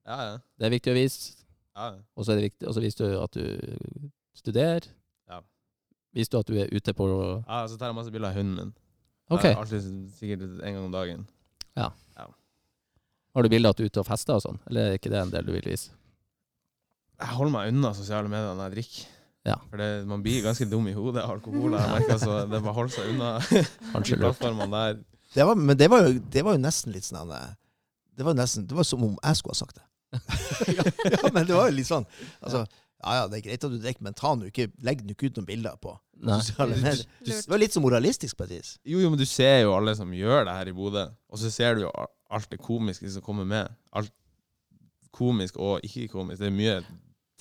[0.07, 0.37] Ja, ja.
[0.59, 1.35] det er viktig å vise.
[1.75, 1.87] Ja.
[1.89, 2.03] ja.
[2.15, 4.87] Og så er det viktig, og så viser du at du studerer.
[5.29, 5.41] Ja.
[6.13, 8.59] Viser du at du er ute på ja så tar jeg masse bilder av hunden
[8.59, 8.73] min.
[9.31, 9.47] OK.
[9.47, 11.27] Jeg har alltid sikkert en gang om dagen.
[11.79, 11.89] Ja
[13.33, 15.17] Har du bilder at du er ute og fester og sånn, eller er ikke det
[15.23, 15.89] en del du vil vise?
[17.17, 19.07] Jeg holder meg unna sosiale medier når jeg drikker.
[19.43, 19.55] Ja.
[19.71, 21.73] For det, man blir ganske dum i hodet av alkohol.
[21.75, 23.31] Jeg merker, så det er bare å holde seg unna
[23.91, 25.01] Kanskje de plattformene der.
[25.33, 27.55] Det var, men det var, jo, det var jo nesten litt sånn eh,
[28.13, 29.85] Det var nesten Det var som om jeg skulle ha sagt det.
[31.13, 32.05] ja, men det var jo litt sånn
[32.39, 32.63] altså,
[33.03, 35.31] Ja ja, det er greit at du drikker, men ta nå ikke, legg nå ikke
[35.31, 35.91] ut noen bilder på
[36.23, 36.37] Nei.
[36.39, 37.03] sosiale medier.
[37.19, 38.69] du, Det var litt så moralistisk på et vis.
[38.87, 41.03] Jo, jo, men du ser jo alle som gjør det her i Bodø.
[41.27, 41.91] Og så ser du jo
[42.31, 43.73] alt det komiske som kommer med.
[43.91, 44.13] Alt
[45.13, 46.39] komisk og ikke komisk.
[46.39, 46.77] Det er mye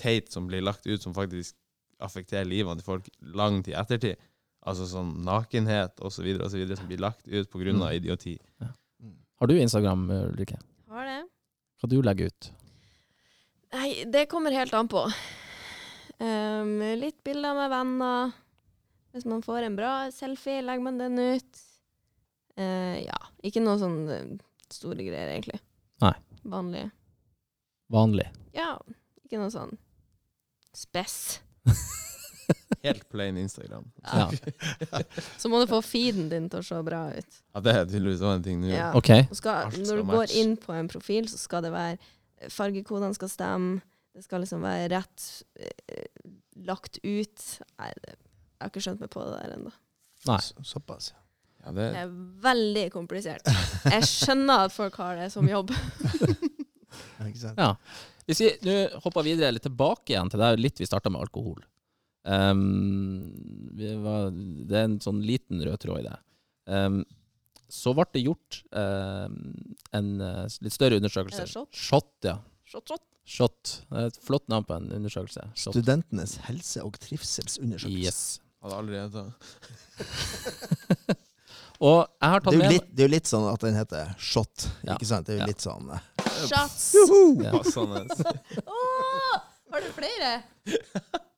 [0.03, 1.55] teit som blir lagt ut, som faktisk
[2.03, 3.09] affekterer livene til folk
[3.39, 4.19] lang tid ettertid.
[4.67, 6.27] Altså sånn nakenhet osv.
[6.43, 6.65] osv.
[6.75, 7.71] som blir lagt ut pga.
[7.71, 7.83] Mm.
[7.83, 8.37] av idioti.
[9.43, 10.59] Har du Instagram, Ulrikke?
[10.91, 11.21] Har det?
[11.81, 12.51] Hva du legger ut?
[13.73, 15.07] Nei, det kommer helt an på.
[16.19, 18.33] Um, litt bilder med venner.
[19.13, 21.63] Hvis man får en bra selfie, legger man den ut.
[22.61, 23.19] Uh, ja.
[23.43, 24.29] Ikke noe sånn eh,
[24.73, 25.59] store greier, egentlig.
[26.05, 26.13] Nei.
[26.53, 26.85] Vanlig.
[27.93, 28.29] Vanlig.
[28.57, 28.77] Ja.
[29.25, 29.75] Ikke noe sånn
[30.77, 31.41] spess.
[32.83, 33.85] Helt plain Instagram.
[34.03, 34.31] Ja.
[35.41, 37.39] Så må du få feeden din til å se bra ut.
[37.55, 38.91] Ja, det er tydeligvis en ting du Ja.
[38.99, 39.13] OK.
[39.31, 42.01] Og skal, når du går inn på en profil, så skal det være
[42.51, 43.81] fargekodene skal stemme,
[44.13, 45.27] det skal liksom være rett
[45.57, 46.07] eh,
[46.67, 47.45] lagt ut.
[47.79, 49.73] Nei, det, jeg har ikke skjønt meg på det der ennå.
[50.29, 50.39] Nei.
[50.45, 51.13] Så- Såpass.
[51.15, 51.19] ja.
[51.65, 53.47] Ja, det, Det er veldig komplisert.
[53.87, 55.71] Jeg skjønner at folk har det som jobb.
[57.57, 57.75] Ja.
[58.27, 58.75] Hvis vi nå
[59.05, 61.63] hopper videre litt tilbake igjen til der litt vi starta med alkohol.
[62.27, 66.17] Um, vi var, det er en sånn liten rød tråd i det.
[66.71, 67.01] Ehm,
[67.73, 69.29] så ble det gjort eh,
[69.97, 71.43] en eh, litt større undersøkelse.
[71.47, 71.71] Er shot?
[71.73, 72.37] Shot, ja.
[72.69, 73.05] Shot, shot.
[73.25, 73.73] Shot.
[73.89, 75.47] Det er et flott navn på en undersøkelse.
[75.55, 75.73] Shot.
[75.77, 78.03] Studentenes helse- og trivselsundersøkelse.
[78.05, 78.41] Yes.
[78.63, 79.23] hadde allerede
[81.83, 83.75] Og jeg har Det er, jo med litt, det er jo litt sånn at den
[83.75, 84.95] heter shot, Ja.
[84.95, 85.27] ikke sant?
[85.27, 85.49] Det er jo Ja.
[85.51, 85.99] litt sånn eh,
[86.47, 86.85] Shots!
[87.43, 87.51] Ja.
[87.57, 88.05] passende.
[88.67, 89.35] oh,
[89.73, 90.31] har du flere?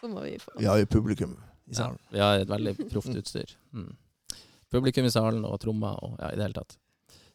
[0.00, 0.52] Så må vi få.
[0.58, 1.36] Vi har jo publikum
[1.70, 3.56] i Ja, vi har et veldig proft utstyr.
[3.72, 3.92] Mm.
[4.70, 6.78] Publikum i salen og trommer og ja, i det hele tatt.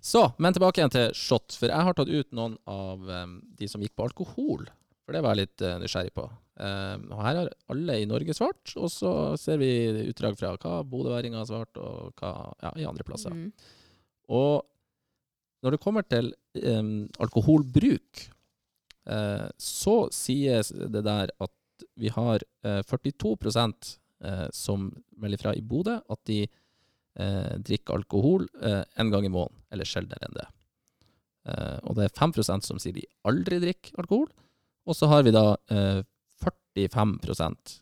[0.06, 1.56] Så, men tilbake igjen til shot.
[1.58, 4.68] For jeg har tatt ut noen av um, de som gikk på alkohol.
[5.06, 6.28] For det var jeg litt uh, nysgjerrig på.
[6.56, 9.10] Um, og her har alle i Norge svart, og så
[9.40, 9.72] ser vi
[10.06, 12.32] utdrag fra hva bodøværinger har svart, og hva
[12.62, 13.34] ja, i andre plasser.
[13.34, 13.50] Mm.
[14.38, 14.64] Og
[15.66, 16.32] når det kommer til
[16.62, 18.26] um, alkoholbruk,
[19.10, 23.36] uh, så sies det der at vi har uh, 42
[24.24, 29.34] eh, som melder fra i Bodø at de eh, drikker alkohol eh, en gang i
[29.34, 30.47] måneden, eller sjeldnere enn det.
[31.45, 34.30] Eh, og det er 5% som sier de aldri drikker alkohol.
[34.86, 36.01] Og så har vi da eh,
[36.76, 37.80] 45%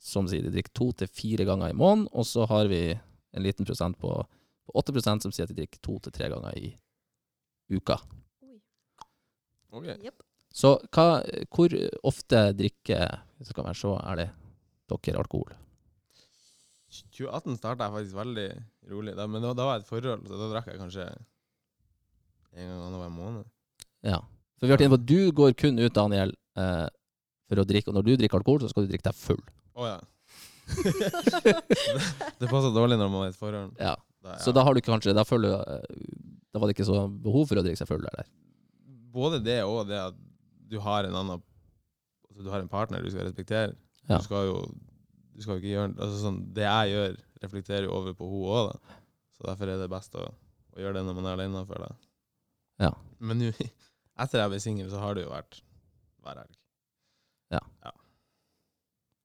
[0.00, 2.08] som sier de drikker to til fire ganger i måneden.
[2.12, 4.10] Og så har vi en liten prosent på,
[4.66, 6.72] på 8 som sier at de drikker to til tre ganger i
[7.70, 8.00] uka.
[9.70, 9.94] Okay.
[10.02, 10.22] Yep.
[10.50, 11.22] Så hva,
[11.54, 14.30] hvor ofte drikker hvis det kan være så ærlig,
[14.90, 15.52] dere alkohol?
[16.90, 18.48] 2018 starta jeg faktisk veldig
[18.90, 21.06] rolig, da, men da, da var jeg i et forhold, så da drakk jeg kanskje
[22.50, 23.50] en gang annenhver måned.
[24.06, 24.18] Ja.
[24.58, 26.86] For vi har vært inne på at du går kun ut, Daniel, eh,
[27.48, 27.92] for å drikke.
[27.92, 29.40] Og når du drikker alkohol, så skal du drikke deg full.
[29.78, 29.98] Å ja.
[31.46, 31.54] det,
[32.38, 33.72] det passer dårlig når man er i et forhold.
[33.80, 33.94] Ja.
[34.20, 34.40] Da, ja.
[34.44, 36.08] Så da har du kanskje Da føler du eh,
[36.52, 38.26] Da var det ikke så behov for å drikke seg full, eller?
[39.14, 40.18] Både det og det at
[40.68, 41.40] du har en annen
[42.28, 43.72] altså Du har en partner du skal respektere.
[44.04, 44.18] Ja.
[44.18, 44.58] Du skal jo
[45.40, 48.42] du skal jo ikke gjøre altså sånn, Det jeg gjør, reflekterer jo over på hun
[48.52, 48.96] òg, da.
[49.38, 52.00] Så derfor er det best å, å gjøre det når man er alene, føler jeg.
[52.84, 52.90] Ja.
[53.24, 53.48] Men nu,
[54.24, 55.62] etter jeg ble singel, så har det jo vært
[56.20, 56.56] hver helg.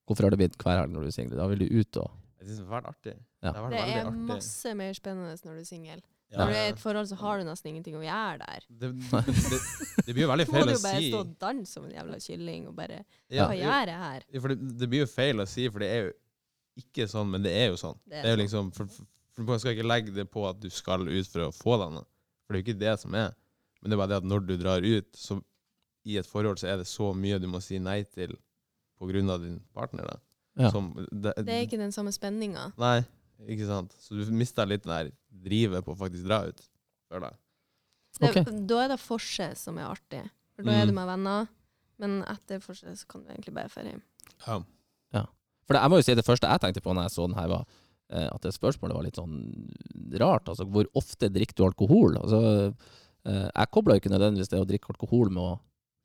[0.05, 1.39] Hvorfor har det blitt hver helg når du er singel?
[1.39, 3.13] Da vil du ut og Jeg synes det har vært artig.
[3.41, 3.49] Ja.
[3.49, 4.26] Det har vært Det er artig.
[4.30, 6.03] masse mer spennende når du er singel.
[6.36, 6.41] Ja.
[6.43, 8.65] Når du er i et forhold, så har du nesten ingenting å gjøre der.
[8.83, 9.59] det, det,
[10.03, 10.75] det blir jo veldig feil å si.
[10.75, 11.09] du må jo bare si.
[11.13, 12.97] stå og danse som en jævla kylling og bare
[13.31, 14.25] Ja, Hva gjør jeg her?
[14.36, 16.13] Ja, for det, det blir jo feil å si, for det er jo
[16.83, 17.95] ikke sånn, men det er jo sånn.
[18.03, 18.43] Det er Det er jo sånn.
[18.43, 19.07] liksom, for, for,
[19.39, 22.03] for Man skal ikke legge det på at du skal ut for å få denne,
[22.43, 23.31] for det er jo ikke det som er.
[23.79, 25.39] Men det er bare det at når du drar ut, så
[26.05, 28.36] i et forhold så er det så mye du må si nei til
[28.99, 30.05] på grunn av din partner.
[30.11, 30.19] Da.
[30.65, 30.69] Ja.
[30.71, 32.69] Som, det, Det er ikke den samme spenninga.
[32.79, 32.99] Nei,
[33.51, 33.95] ikke sant.
[33.99, 35.09] Så du mister litt den der
[35.43, 36.61] drivet på å faktisk dra ut.
[37.11, 37.38] Føler jeg.
[38.19, 38.51] Det, Ok.
[38.67, 40.23] Da er det forse som er artig.
[40.55, 40.88] For da er Mm.
[40.88, 41.47] du med venner.
[41.99, 44.01] Men etter forse så kan du egentlig bare dra hjem.
[45.13, 45.25] Ja.
[45.65, 47.36] For det, jeg må jo si det første jeg tenkte på når jeg så den
[47.39, 47.65] her, var
[48.11, 49.38] eh, at det spørsmålet var litt sånn
[50.21, 50.45] rart.
[50.51, 52.17] Altså, hvor ofte drikker du alkohol?
[52.21, 52.75] Altså,
[53.25, 55.59] eh, jeg kobler jo ikke nødvendigvis det å drikke alkohol med å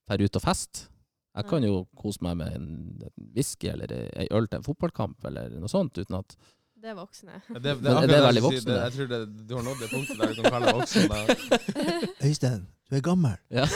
[0.09, 0.89] dra ut og feste.
[1.37, 2.71] Jeg kan jo kose meg med en,
[3.05, 6.35] en whisky eller ei øl til en fotballkamp eller noe sånt, uten at
[6.81, 7.35] Det er voksne.
[7.49, 8.61] Ja, Det, det, er det jeg veldig voksne?
[8.61, 8.67] si.
[8.67, 8.83] Det, det?
[8.83, 11.03] jeg tror det, du har nådd det punktet der du kan kalle voksen.
[12.31, 13.37] Øystein, du er gammel.
[13.53, 13.67] Ja.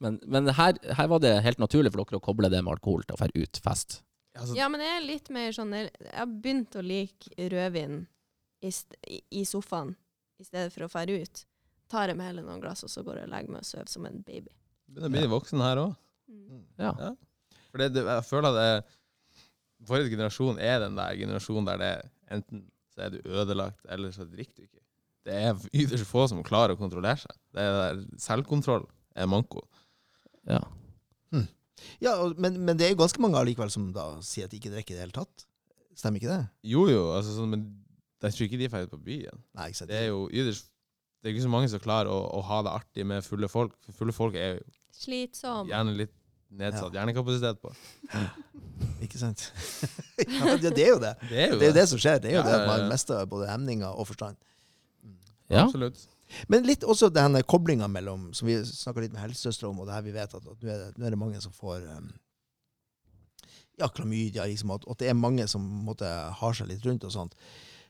[0.00, 3.04] men men her, her var det helt naturlig for dere å koble det med alkohol
[3.04, 4.00] til å dra ut, fest.
[4.38, 7.96] Altså, Ja, men jeg er litt mer sånn Jeg jeg har begynt å like rødvin
[8.62, 9.96] i, st i, sofaen
[10.40, 11.42] i stedet for å dra ut.
[11.90, 13.90] Tar jeg med heller noen glass, og så går jeg og legger meg og sover
[13.90, 14.52] som en baby.
[14.86, 15.96] begynner å bli voksen her òg.
[16.30, 16.62] Mm.
[16.78, 16.92] Ja.
[17.70, 18.96] For det, det, jeg føler at det,
[19.88, 21.92] forrige generasjon er den der generasjonen der det
[22.30, 24.82] enten så er du ødelagt, eller så drikker du ikke.
[25.26, 25.54] Det er
[25.84, 27.36] ytterst få som klarer å kontrollere seg.
[27.54, 29.64] Det er der Selvkontroll er manko.
[30.48, 30.62] Ja.
[32.00, 34.72] Ja, men, men det er jo ganske mange allikevel som da sier at de ikke
[34.74, 35.46] drikker i det hele tatt.
[35.96, 36.42] Stemmer ikke det?
[36.68, 37.62] Jo jo, altså sånn, men
[38.20, 39.40] jeg tror ikke de drar på byen.
[39.56, 39.92] Nei, ikke sant.
[39.92, 40.68] Det er jo ytterst
[41.20, 43.74] Det er ikke så mange som klarer å, å ha det artig med fulle folk.
[43.84, 44.62] For fulle folk er jo
[44.96, 45.68] Slitsom.
[45.68, 46.14] gjerne litt
[46.50, 47.72] nedsatt hjernekapasitet på.
[49.04, 49.42] Ikke sant?
[50.24, 51.12] ja, det, det er jo det.
[51.28, 52.22] Det er jo Det er jo det som skjer.
[52.22, 52.88] Det er jo Ja, det at man ja.
[52.92, 54.40] mister både hemninger og forstand.
[55.48, 55.64] ja.
[55.64, 56.08] Absolutt.
[56.46, 59.96] Men litt også denne koblinga mellom Som vi snakka litt med helsesøstre om, og det
[59.96, 62.10] her vi vet at, at nå, er det, nå er det mange som får um,
[63.80, 66.06] ja, klamydia, liksom, at, at det er mange som på måte,
[66.38, 67.34] har seg litt rundt og sånt.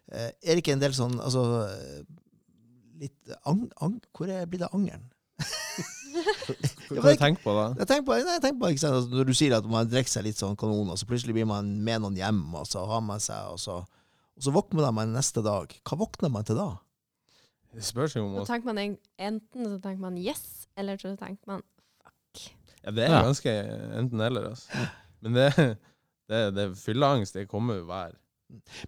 [0.08, 1.44] Uh, er det ikke en del sånn altså,
[3.00, 5.04] litt ang, ang, Hvor er, blir det angeren?
[6.90, 7.64] Hva har du tenkt på da?
[7.78, 9.88] Jeg tenker på, nei, jeg tenker på ikke sant, altså, Når du sier at man
[9.90, 12.82] drikker seg litt sånn kanon, og så plutselig blir man med noen hjem, og så
[12.90, 15.74] har man seg, og så, og så våkner man neste dag.
[15.86, 16.70] Hva våkner man til da?
[17.74, 21.12] Det spørs jo om Så tenker man en- enten så tenker man yes, eller så
[21.20, 21.62] tenker man
[22.02, 22.48] fuck.
[22.84, 23.22] Ja, det er Ja.
[23.22, 23.52] ganske
[24.00, 24.88] enten-eller, altså.
[25.22, 25.76] Men det,
[26.32, 28.16] det, det fylleangst, det kommer jo hver.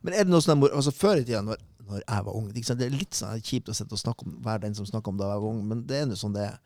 [0.03, 2.49] Men er det noe sånn altså Før i tida, når, når jeg var ung?
[2.51, 5.43] Det er litt sånn kjipt å snakke om, være den som snakker om da jeg
[5.45, 6.57] var ung, men det er nå sånn det er.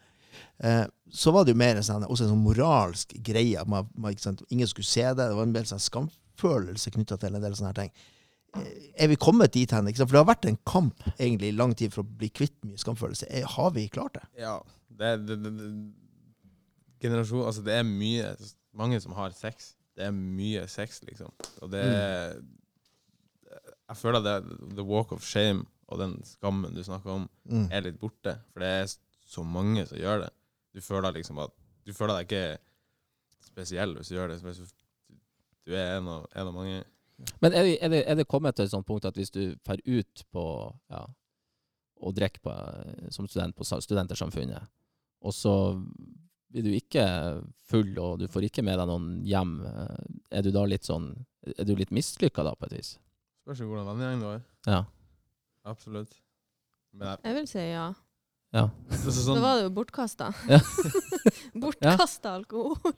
[0.59, 3.63] Eh, så var det jo mer en sånn, også en sånn moralsk greie.
[3.67, 4.17] Man, man?
[4.51, 5.17] Ingen skulle se det.
[5.29, 7.93] Det var en del sånn skamfølelse knytta til en del sånne ting.
[8.57, 8.73] Eh,
[9.05, 9.87] er vi kommet dit hen?
[9.95, 12.81] For det har vært en kamp egentlig i lang tid for å bli kvitt mye
[12.81, 13.29] skamfølelse.
[13.31, 14.27] Er, har vi klart det?
[14.43, 14.59] Ja.
[14.97, 15.71] Det, det, det, det,
[17.05, 18.31] generasjon, altså det er mye
[18.77, 19.75] Mange som har sex.
[19.97, 21.31] Det er mye sex, liksom.
[21.65, 21.81] Og det
[23.87, 24.35] Jeg føler det
[24.77, 27.69] the walk of shame og den skammen du snakker om, Mm.
[27.71, 28.33] er litt borte.
[28.53, 28.87] For det er
[29.27, 30.31] så mange som gjør det.
[30.77, 31.53] Du føler liksom at
[31.87, 32.59] Du føler deg ikke
[33.47, 34.41] spesiell hvis du gjør det.
[34.43, 34.73] Du-
[35.67, 36.85] Du er en av, en av mange.
[37.43, 39.55] Men er det, er, det, er det kommet til et sånt punkt at hvis du
[39.67, 40.43] drar ut på
[40.91, 41.01] ja,
[42.03, 44.69] og drikker som student på Studentersamfunnet,
[45.23, 45.55] og så
[46.53, 47.07] blir du ikke
[47.67, 50.05] full, og du får ikke med deg noen hjem, eh,
[50.39, 51.25] er du da litt sånn
[51.59, 52.99] Er du litt mislykka da, på et vis?
[53.43, 54.41] Spørs hvordan vennegjeng du har.
[54.67, 54.81] Ja.
[55.65, 56.15] Absolutt.
[56.93, 57.85] Men jeg, Jeg vil si ja.
[58.55, 58.69] Ja.
[58.91, 60.31] så, så, Da sånn, var det jo bortkasta.
[60.55, 60.61] Ja.
[61.67, 62.95] bortkasta alkohol.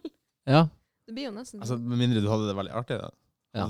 [0.49, 0.69] ja.
[1.09, 1.87] Det blir jo nesten altså, sånn.
[1.89, 3.09] Med mindre du hadde det veldig artig, da.
[3.57, 3.65] Ja.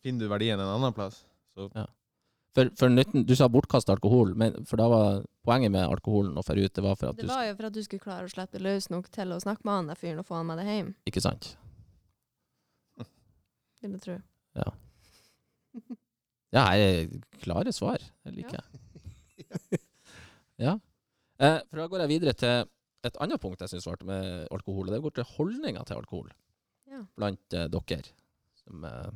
[0.00, 1.18] Finner du verdien en annen plass,
[1.54, 1.68] så
[2.56, 6.44] For, for nytten, du sa bortkasta alkohol, men for da var poenget med alkoholen å
[6.46, 8.26] dra ut, det var for at Det du var jo for at du skulle klare
[8.26, 10.58] å slippe løs nok til å snakke med han der fyren og få han med
[10.62, 10.94] deg hjem.
[11.10, 11.52] Ikke sant?
[13.80, 14.16] Vil jeg tro.
[14.58, 14.72] Ja.
[16.52, 16.64] Ja,
[17.44, 18.02] klare svar.
[18.24, 19.80] Det liker jeg.
[20.60, 20.74] Ja.
[21.40, 22.68] Eh, for da går jeg videre til
[23.08, 25.96] et annet punkt jeg syns var artig med alkohol, og det går til holdninga til
[25.96, 26.28] alkohol
[26.90, 27.00] Ja.
[27.16, 28.12] blant eh, dere.
[28.60, 29.10] Som, eh,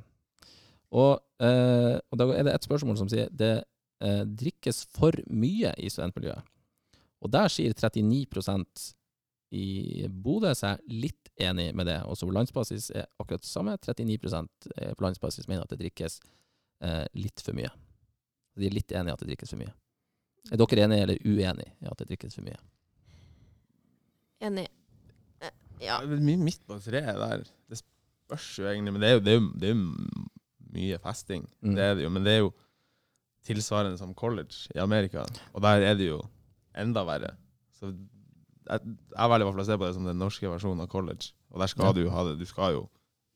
[0.94, 3.64] og, eh, og da er det et spørsmål som sier det
[4.00, 6.42] eh, drikkes for mye i studentmiljøet.
[7.24, 8.94] Og der sier 39%
[9.54, 12.00] i Bodø seg litt enig med det.
[12.08, 13.76] Også på landsbasis er akkurat det samme.
[13.78, 16.18] 39 er på landsbasis mener at det drikkes
[16.82, 17.70] eh, litt for mye.
[18.58, 19.72] De er litt enig i at det drikkes for mye.
[20.52, 22.58] Er dere enige eller uenige i at det drikkes for mye?
[24.44, 24.66] Enig.
[25.82, 25.98] Ja.
[26.04, 28.92] Det er mye Midt på treet der, det spørs jo egentlig.
[28.94, 30.28] Men det er jo, det er jo, det er jo
[30.74, 31.46] mye festing.
[31.62, 31.74] Mm.
[31.76, 32.52] Det er det jo, men det er jo
[33.44, 35.24] tilsvarende som college i Amerika.
[35.52, 36.20] Og der er det jo
[36.80, 37.34] enda verre.
[37.76, 38.80] Så jeg,
[39.16, 41.32] jeg velger i hvert fall å se på det som den norske versjonen av college.
[41.52, 41.92] Og der skal Ja.
[41.92, 42.38] du jo ha det.
[42.40, 42.84] Du skal jo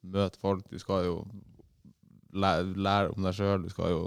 [0.02, 1.16] møte folk, du skal jo
[2.32, 3.62] lære, lære om deg sjøl.
[3.66, 4.02] Du skal jo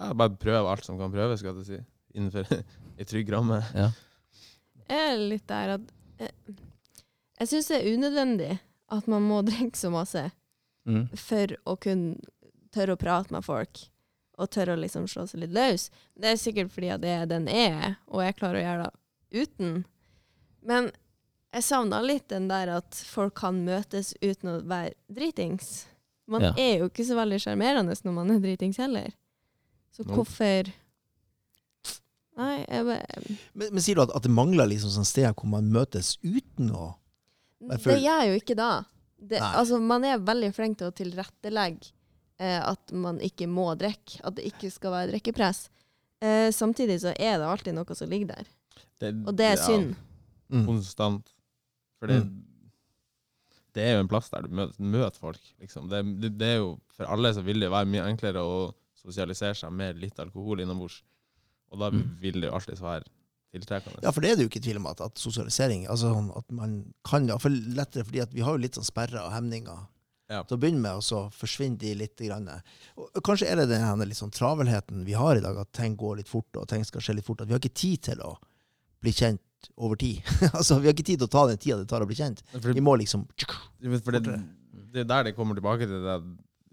[0.00, 1.80] ja, bare prøve alt som kan prøves, skal jeg si.
[2.16, 2.46] Innenfor
[2.98, 3.60] ei trygg ramme.
[3.76, 3.90] Ja.
[4.88, 6.30] Jeg er litt der at Jeg,
[7.40, 8.52] Jeg syns det er unødvendig
[8.96, 10.30] at man må drikke så masse
[10.86, 11.08] Mm.
[11.18, 12.20] for å kunne
[12.70, 13.80] tørre å prate med folk,
[14.38, 15.88] og tørre å liksom slå seg litt løs.
[16.14, 18.84] Det er sikkert fordi at det er den jeg er, og jeg klarer å gjøre
[18.86, 19.72] det uten.
[20.62, 20.92] Men
[21.56, 25.88] jeg savna litt den der at folk kan møtes uten å være dritings.
[26.30, 26.52] Man Ja.
[26.54, 29.10] er jo ikke så veldig sjarmerende når man er dritings heller.
[29.90, 30.72] Så hvorfor hvorfor
[32.36, 33.20] Nei, jeg bare
[33.54, 36.68] Men, men sier du at, at det mangler liksom sånn sted hvor man møtes uten
[36.76, 36.90] å
[37.80, 38.70] føler- Det gjør jo ikke da.
[39.16, 41.92] Det, altså, man er veldig flink til å tilrettelegge
[42.38, 44.20] eh, at man ikke må drikke.
[44.28, 45.70] At det ikke skal være drikkepress.
[46.20, 48.50] Eh, samtidig så er det alltid noe som ligger der.
[49.24, 49.96] Og det er ja, synd.
[50.52, 50.66] mm.
[50.68, 51.32] Konstant.
[51.98, 52.42] For det, Mm.
[53.76, 55.40] det er jo en plass der du møter, møter folk.
[55.60, 55.88] Liksom.
[55.88, 59.56] Det, det, det er jo, for alle så vil det være mye enklere å sosialisere
[59.56, 61.00] seg med litt alkohol innombords.
[61.76, 62.16] Og da Mm.
[62.22, 63.04] vil det jo alltid være
[63.52, 64.00] tiltrekkende.
[64.02, 66.48] Ja, for det er det jo ikke tvil om at, at sosialisering altså sånn at
[66.56, 66.72] man
[67.04, 69.84] kan Iallfall lettere, fordi at vi har jo litt sånn sperrer og hemninger
[70.28, 70.42] Ja.
[70.42, 72.16] til å begynne med, og så forsvinner de litt.
[72.18, 72.48] Grann.
[72.98, 76.16] Og kanskje er det denne litt sånn travelheten vi har i dag, at ting går
[76.16, 77.40] litt fort, og ting skal skje litt fort.
[77.42, 78.32] At vi har ikke tid til å
[79.00, 79.40] bli kjent
[79.78, 80.22] over tid.
[80.58, 82.42] altså, Vi har ikke tid til å ta den tida det tar å bli kjent.
[82.60, 83.28] For, Vi må liksom
[84.02, 84.24] for det,
[84.92, 86.16] det er der det kommer tilbake til det.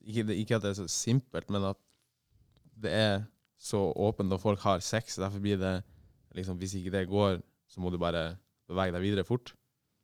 [0.08, 1.78] Ikke, det- ikke at det er så simpelt, men at
[2.80, 3.28] det er
[3.64, 5.16] så åpent når folk har sex.
[5.22, 5.74] Derfor blir det
[6.36, 7.38] liksom, Hvis ikke det går,
[7.72, 8.34] så må du bare
[8.68, 9.54] bevege deg videre fort.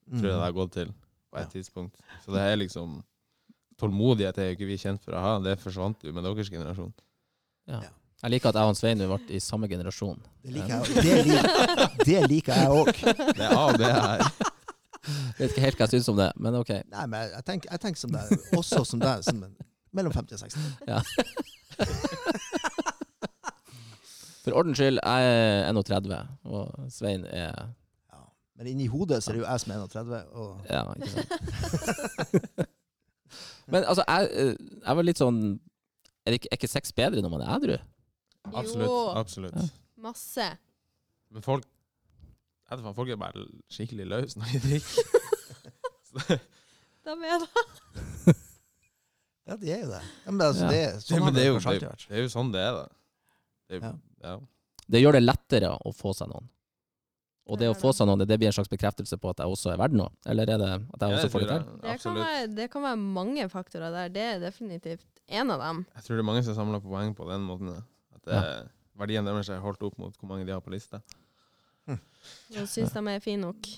[0.10, 0.88] tror jeg det har gått til
[1.30, 1.46] på et Mm.
[1.46, 1.50] Ja.
[1.54, 1.96] tidspunkt.
[2.26, 3.04] Så det er liksom
[3.80, 5.34] Tålmodighet er jo ikke vi kjent for å ha.
[5.40, 6.94] Det forsvant jo med deres generasjon.
[7.70, 7.82] Ja.
[7.86, 7.90] Ja.
[8.24, 10.18] Jeg liker at jeg og Svein ble i samme generasjon.
[10.44, 12.92] Det liker jeg Det det liker jeg òg.
[13.38, 14.26] Det er A og B her.
[15.38, 16.74] Vet ikke helt hva jeg syns om det, men OK.
[16.92, 18.34] Nei, men jeg tenker, jeg tenker som deg.
[18.60, 19.24] Også som deg.
[19.24, 19.46] Som
[19.96, 20.60] mellom 50 og 60.
[20.90, 21.00] Ja.
[24.50, 27.54] For ordens skyld, jeg er 31, og Svein er
[28.14, 28.20] Ja.
[28.58, 32.68] Men inni hodet så er det jo jeg som er 31, og Ja, ikke sant.
[33.70, 35.40] Men altså, jeg, eh, jeg var litt sånn
[36.26, 37.76] Er, det ikke, er ikke sex bedre når man er edru?
[38.50, 38.88] Absolutt.
[38.90, 38.98] Jo.
[39.20, 39.56] absolutt.
[39.56, 39.68] Ja.
[40.02, 40.48] Masse.
[41.32, 41.66] Men folk
[42.70, 43.44] jeg vet folk er bare
[43.74, 45.04] skikkelig løse når de drikker.
[47.06, 48.36] Da mener jeg
[49.50, 50.02] Ja, de er jo det.
[50.26, 50.72] Ja, men altså, Ja.
[50.72, 52.62] det, er- sånn Ja, men det er jo, det, er- det er jo sånn det
[52.62, 52.84] er, da.
[53.70, 53.94] Det er, Ja.
[54.24, 54.40] Ja.
[54.90, 56.48] Det gjør det lettere å få seg noen.
[57.50, 59.50] Og det Ja, å få seg noen, det blir en slags bekreftelse på at jeg
[59.50, 60.10] også er verdt noe?
[60.30, 61.64] Eller er det at jeg Ja, også får det til?
[61.82, 64.12] Det kan, være, det kan være mange faktorer der.
[64.14, 65.86] Det er definitivt en av dem.
[65.96, 67.72] Jeg tror det er mange som samler på poeng på den måten.
[68.14, 68.44] At det,
[69.00, 71.02] verdien deres er holdt opp mot hvor mange de har på lista.
[71.90, 73.70] Og syns de er fine nok.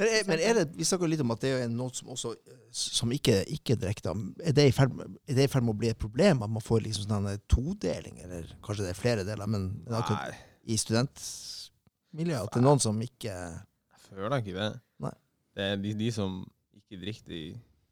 [0.00, 2.30] Men, er, men er det, vi snakker litt om at det er noen som også
[2.34, 4.16] eh, som ikke, ikke drikker.
[4.48, 6.50] Er det i ferd med- er det i ferd med å bli et problem at
[6.54, 10.08] man får liksom sånn en todeling, eller kanskje det er flere deler, men men at
[10.14, 10.32] Nei,
[10.72, 14.70] i studentmiljøet at det er noen som ikke jeg føler ikke det.
[15.04, 15.12] Nei.
[15.56, 16.40] Det er de, de som
[16.80, 17.42] ikke drikker, de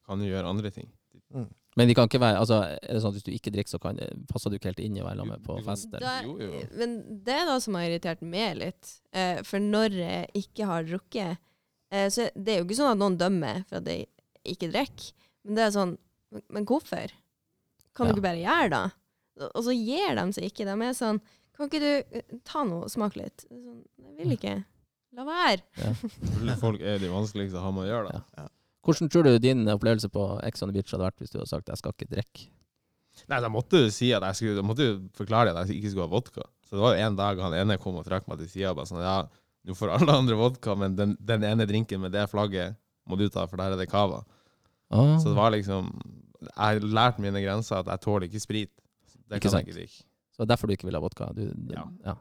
[0.09, 0.89] kan jo gjøre andre ting.
[1.79, 3.79] Men de kan ikke være, altså, er det sånn at hvis du ikke drikker, så
[3.83, 3.99] kan,
[4.33, 5.93] passer du ikke helt inn i å være med på fest?
[5.93, 6.07] Eller?
[6.07, 6.63] Da, Jo, jo.
[6.81, 6.97] men
[7.27, 8.95] det er noe som har irritert meg litt.
[9.15, 11.39] Eh, for når jeg ikke har drukket
[11.91, 14.07] eh, Så det er jo ikke sånn at noen dømmer for at de
[14.45, 15.13] ikke drikker.
[15.45, 15.97] Men det er sånn
[16.51, 17.09] Men, hvorfor?
[17.97, 18.13] Kan Ja.
[18.13, 18.93] du ikke bare gjøre det?
[19.55, 20.65] Og- så gir de seg ikke.
[20.67, 21.21] De er sånn
[21.57, 23.45] Kan ikke du eh, ta noe, og smake litt?
[23.49, 24.65] Sånn, jeg vil ikke.
[25.17, 25.63] La være.
[25.77, 26.55] Ja.
[26.61, 28.13] folk er de vanskeligste å ha med å gjøre.
[28.13, 28.23] da.
[28.37, 28.49] Ja.
[28.85, 31.49] Hvordan tror du din opplevelse på Ex on the Beach hadde vært hvis du hadde
[31.49, 32.49] sagt 'jeg skal ikke drikke'?
[33.29, 35.91] Nei, da måtte du si at jeg skulle, da måtte du forklare at jeg ikke
[35.91, 36.43] skulle ha vodka.
[36.65, 38.77] Så det var jo en dag han ene kom og trakk meg til sida og
[38.77, 39.27] bare sånn Ja,
[39.69, 42.77] nå får alle andre vodka, men den, den ene drinken med det flagget
[43.09, 44.23] må du ta, for der er det cava.
[44.91, 45.15] Ah.
[45.21, 45.91] Så det var liksom
[46.41, 48.71] Jeg har lært mine grenser at jeg tåler ikke sprit.
[49.29, 49.67] Det Ikke kan sant.
[49.67, 50.03] jeg ikke drikke.
[50.33, 51.31] Så det er derfor du ikke vil ha vodka?
[51.37, 51.85] Du, du, Ja.
[52.07, 52.15] ja.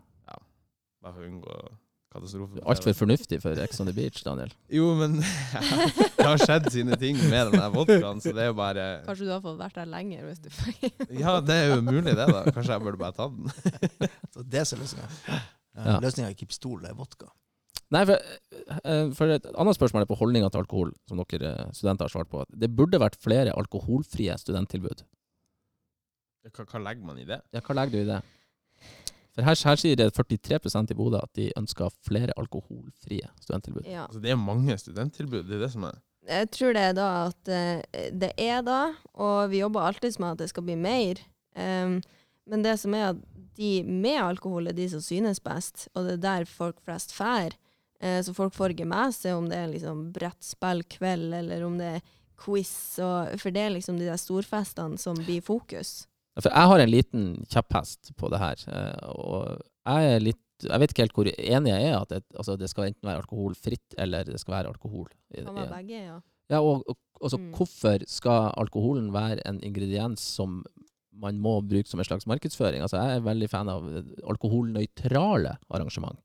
[1.03, 1.57] Bare for å unngå
[2.11, 2.63] katastrofe.
[2.65, 4.49] Altfor fornuftig for Ex on the Beach, Daniel.
[4.73, 5.19] Jo, men
[6.17, 9.27] det har skjedd sine ting med den der vodkaen, så det er jo bare Kanskje
[9.27, 10.73] du har fått vært der lenger hvis du får
[11.21, 12.41] Ja, det er jo mulig, det, da.
[12.49, 14.09] Kanskje jeg burde bare tatt den.
[14.33, 15.39] Så det er så løsninga.
[15.77, 15.99] Ja.
[16.01, 17.29] Løsninga er ikke pistol, det er vodka.
[17.93, 18.19] Nei, for,
[18.83, 22.11] eh, for et annet spørsmål er på holdninga til alkohol, som dere eh, studenter har
[22.11, 22.43] svart på.
[22.51, 25.05] Det burde vært flere alkoholfrie studenttilbud.
[26.51, 27.39] Hva, hva legger man i det?
[27.55, 28.19] Ja, hva legger du i det?
[29.37, 33.85] For her, her sier det 43% i Bodø at de ønsker flere alkoholfrie studenttilbud.
[33.85, 34.07] Ja.
[34.07, 37.09] Altså, det er mange studenttilbud, det er det som er Jeg tror det er da
[37.29, 38.81] at eh, det er da,
[39.13, 41.21] og vi jobber alltid med at det skal bli mer.
[41.55, 42.01] Um,
[42.47, 43.21] men det som er at
[43.57, 47.55] de med alkohol er de som synes best, og det er der folk flest fær.
[47.99, 51.91] Eh, så folk får ikke med seg om det er liksom brettspillkveld, eller om det
[51.97, 52.01] er
[52.37, 56.03] quiz, og, for det er liksom de der storfestene som blir fokus.
[56.37, 60.81] For jeg har en liten kjepphest på det her, eh, og jeg er litt jeg
[60.81, 63.93] vet ikke helt hvor enig jeg er at det, altså det skal enten være alkoholfritt
[64.01, 65.05] eller det skal være alkohol.
[65.37, 66.15] i- Kan være begge, ja.
[66.49, 67.51] Ja, og, og altså, Mm.
[67.53, 70.63] hvorfor skal alkoholen være en ingrediens som
[71.21, 72.83] man må bruke som en slags markedsføring?
[72.85, 76.19] Altså, jeg er veldig fan av eh, alkoholnøytrale arrangement.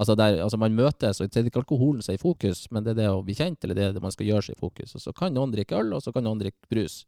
[0.00, 2.86] Altså, der, altså man møtes, og det er ikke alkoholen som er i fokus, men
[2.86, 4.60] det er det å bli kjent, eller det er det man skal gjøre seg i
[4.62, 4.94] fokus.
[4.96, 7.02] Og så kan noen drikke øl, og så kan noen drikke brus.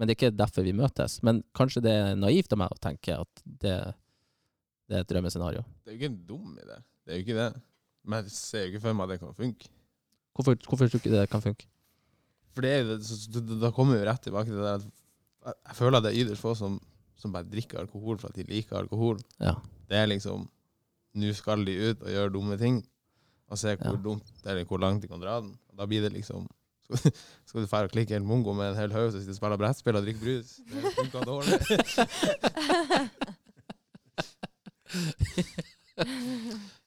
[0.00, 1.18] Men det er ikke derfor vi møtes.
[1.26, 3.74] Men kanskje det er naivt av meg å tenke at det,
[4.88, 5.66] det er et drømmescenario.
[5.84, 6.78] Det er jo ikke en dum idé.
[7.04, 7.50] Det er jo ikke det.
[8.08, 9.68] Men jeg ser jo ikke for meg at det kan funke.
[10.38, 11.68] Hvorfor, hvorfor tror du ikke det kan funke?
[12.56, 14.88] For det da kommer vi jo rett tilbake til det der at
[15.46, 16.78] jeg, føler at det er ytterst få som,
[17.16, 19.18] som bare drikker alkohol for at de liker alkohol.
[19.40, 19.54] Ja.
[19.88, 20.48] Det er liksom
[21.18, 22.76] Nå skal de ut og gjøre dumme ting,
[23.50, 24.02] og se hvor Ja.
[24.04, 25.56] dumt eller hvor langt de kan dra den.
[25.72, 26.46] Og da blir det liksom
[27.46, 29.56] Skal, du dra og klikke helt mongo med en hel haug som sitter og spiller
[29.58, 30.56] brettspill og drikker brus?
[30.70, 31.58] Det funker dårlig.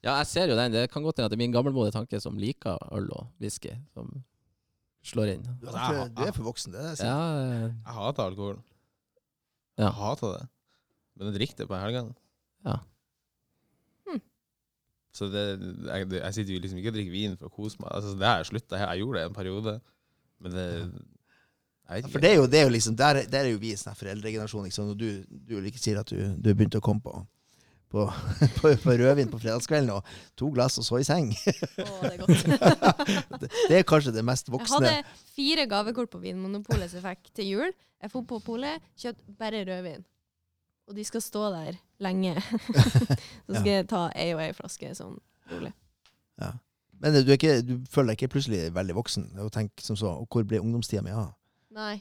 [0.04, 0.72] Ja, jeg ser jo den.
[0.74, 3.72] Det kan godt hende at det er min gammelmodige tanke som liker øl og whisky,
[3.94, 4.10] som
[5.04, 5.44] slår inn.
[5.60, 7.12] Du, er du er for voksen, det er det jeg sier.
[7.12, 8.58] Ja, Jeg hater alkohol.
[9.78, 9.84] Ja.
[9.88, 10.44] Jeg hater det.
[11.16, 12.14] Men jeg drikker det på helgene.
[12.64, 12.76] Ja.
[14.08, 14.20] Hm.
[15.14, 15.42] Så det,
[15.90, 17.90] jeg, jeg sitter jo liksom ikke og drikker vin for å kose meg.
[17.94, 18.92] Altså, det har jeg slutta her.
[18.94, 19.76] Jeg gjorde det en periode.
[20.42, 22.08] Men det jeg Ja.
[22.08, 23.76] For det er jo, det er jo liksom, der, er- der er jo vi en
[23.76, 24.64] sånn foreldregenerasjon.
[24.70, 24.94] Liksom.
[24.94, 27.12] Og du, du ikke sier at du, du begynte å komme på,
[27.92, 28.06] på,
[28.58, 30.02] på, på rødvin på fredagskvelden, og
[30.38, 31.30] to glass og så i seng.
[31.82, 32.48] Oh, det er godt.
[33.42, 34.80] det, det er kanskje det mest voksne.
[34.86, 37.76] Jeg hadde fire gavekort på Vinmonopolet som jeg fikk til jul.
[38.02, 40.04] Jeg dro på polet, kjøpte bare rødvin.
[40.88, 42.34] Og de skal stå der lenge.
[43.46, 45.16] Så skal jeg ta ei og ei flaske sånn
[45.52, 45.72] rolig.
[46.42, 46.52] Ja.
[47.00, 50.28] Men du, ikke, du føler deg ikke plutselig veldig voksen og tenker som så Og
[50.30, 51.32] hvor ble ungdomstida mi av?
[51.74, 51.98] Nei.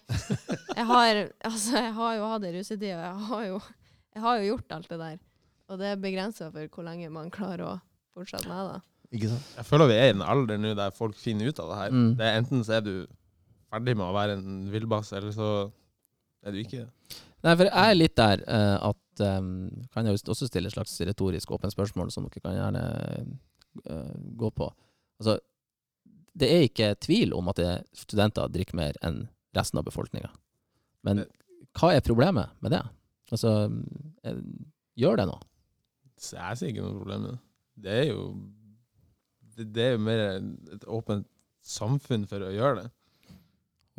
[0.76, 1.20] Jeg har,
[1.50, 3.62] altså, jeg har jo hatt ei russetid, og jeg har, jo,
[4.14, 5.16] jeg har jo gjort alt det der.
[5.72, 7.76] Og det er begrensa for hvor lenge man klarer å
[8.16, 8.80] fortsette med det.
[9.14, 9.51] Ikke sant?
[9.59, 11.93] Jeg føler vi er i en alder nå der folk finner ut av det her.
[11.93, 12.09] Mm.
[12.20, 12.93] Det er Enten så er du
[13.74, 15.49] ferdig med å være en villbass, eller så
[16.43, 17.20] er du ikke det.
[17.43, 19.47] Nei, for jeg er litt der uh, at um,
[19.91, 22.84] Kan jeg også stille et slags retorisk åpent spørsmål som dere kan gjerne
[23.89, 24.70] uh, gå på.
[25.22, 25.38] Altså,
[26.34, 27.61] det er ikke tvil om at
[27.93, 30.32] studenter drikker mer enn resten av befolkninga.
[31.05, 31.26] Men
[31.78, 32.82] hva er problemet med det?
[33.34, 33.51] Altså,
[34.26, 34.39] eh,
[34.99, 35.41] gjør det noe?
[36.24, 37.40] Så jeg ser ikke noe problem med det.
[37.84, 38.26] Det er jo
[39.58, 40.22] det, det er jo mer
[40.78, 41.28] et åpent
[41.64, 42.90] samfunn for å gjøre det.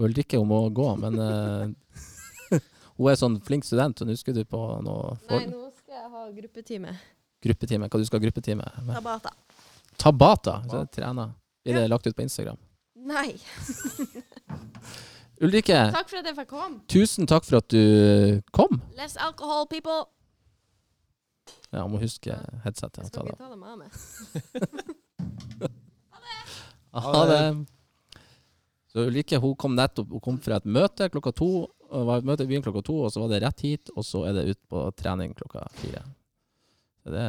[0.03, 1.69] Ulrikke hun må gå, men uh,
[2.97, 6.11] hun er sånn flink student, og nå skulle du på noe Nei, nå skal jeg
[6.17, 6.97] ha gruppetime.
[7.45, 7.89] gruppetime.
[7.93, 8.95] Hva du skal ha gruppetime med?
[8.97, 9.35] Tabata.
[10.01, 10.57] Tabata.
[10.71, 11.37] Så trener.
[11.65, 12.59] Blir det lagt ut på Instagram?
[13.05, 13.37] Nei.
[15.45, 16.79] Ulrikke, Takk for at jeg fikk komme.
[16.89, 18.81] tusen takk for at du kom.
[18.97, 20.07] Less alcohol, people.
[21.75, 23.01] Ja, jeg må huske headsetet.
[23.03, 23.91] Jeg skal ikke ta det med meg.
[26.95, 27.39] Ha det.
[28.93, 31.49] Så Ulrikke hun kom nettopp hun kom fra et møte klokka to.
[31.91, 34.07] Det var et møte i byen klokka to, og så var det rett hit, og
[34.07, 36.05] så er det ut på trening klokka fire.
[37.03, 37.25] Så det,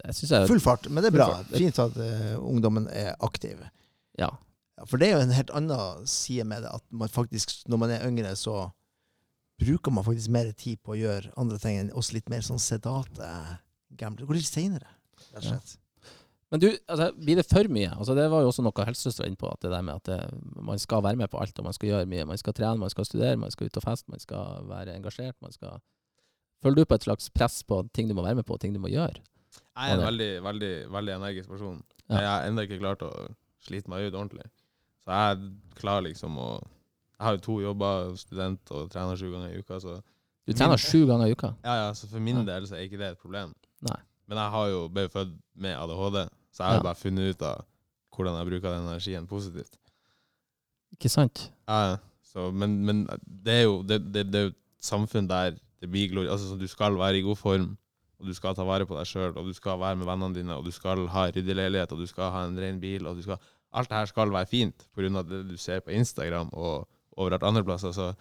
[0.00, 0.88] det synes jeg Full fart.
[0.88, 1.28] Men det er bra.
[1.52, 3.60] Fint at uh, ungdommen er aktiv.
[4.16, 4.30] Ja.
[4.74, 6.72] Ja, for det er jo en helt annen side med det.
[6.72, 8.70] At man faktisk, når man er yngre, så
[9.60, 12.62] bruker man faktisk mer tid på å gjøre andre ting enn oss litt mer sånn
[12.62, 13.28] sedate
[14.00, 14.22] gamble.
[14.24, 14.92] Det går litt seinere,
[15.32, 15.78] rett og slett.
[16.52, 17.90] Men du, altså, blir det for mye?
[17.96, 20.04] Altså, det var jo også noe helsesøster var inne på, at det der med at
[20.10, 20.18] det,
[20.62, 22.26] man skal være med på alt, og man skal gjøre mye.
[22.30, 25.34] Man skal trene, man skal studere, man skal ut og feste, man skal være engasjert.
[25.42, 25.80] man skal...
[26.62, 28.72] Føler du på et slags press på ting du må være med på, og ting
[28.76, 29.18] du må gjøre?
[29.74, 31.82] Jeg er en veldig, veldig, veldig energisk person.
[32.08, 32.14] Ja.
[32.20, 33.10] Jeg har ennå ikke klart å
[33.66, 34.46] slite meg ut ordentlig.
[35.04, 36.48] Så jeg er klar liksom å
[37.14, 39.98] Jeg har jo to jobber, student og trener sju ganger i uka, så
[40.46, 41.54] Du trener sju ganger i uka.
[41.64, 42.42] ja, ja, så for min Ja.
[42.44, 43.54] del så er ikke det et problem.
[43.88, 44.00] Nei.
[44.30, 46.18] Men jeg har jo ble født med ADHD,
[46.54, 46.88] så jeg har jo Ja.
[46.88, 47.64] bare funnet ut av
[48.14, 49.76] hvordan jeg bruker den energien positivt.
[50.94, 51.48] Ikke sant?
[51.68, 55.56] Ja, så, men, men det er jo det, det, det er jo et samfunn der
[55.82, 56.28] det blir glori...
[56.30, 57.66] Altså, så du skal være i god form,
[58.20, 60.54] og du skal ta vare på deg sjøl, og du skal være med vennene dine,
[60.56, 63.22] og du skal ha ryddig leilighet, og du skal ha en ren bil, og du
[63.26, 63.42] skal
[63.74, 64.84] Alt det her skal være fint,
[65.18, 66.86] av det du ser på Instagram og
[67.18, 67.90] overalt andre plasser.
[67.90, 68.12] Så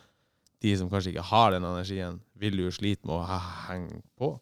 [0.64, 4.34] de som kanskje ikke har den energien, vil jo slite med å henge på.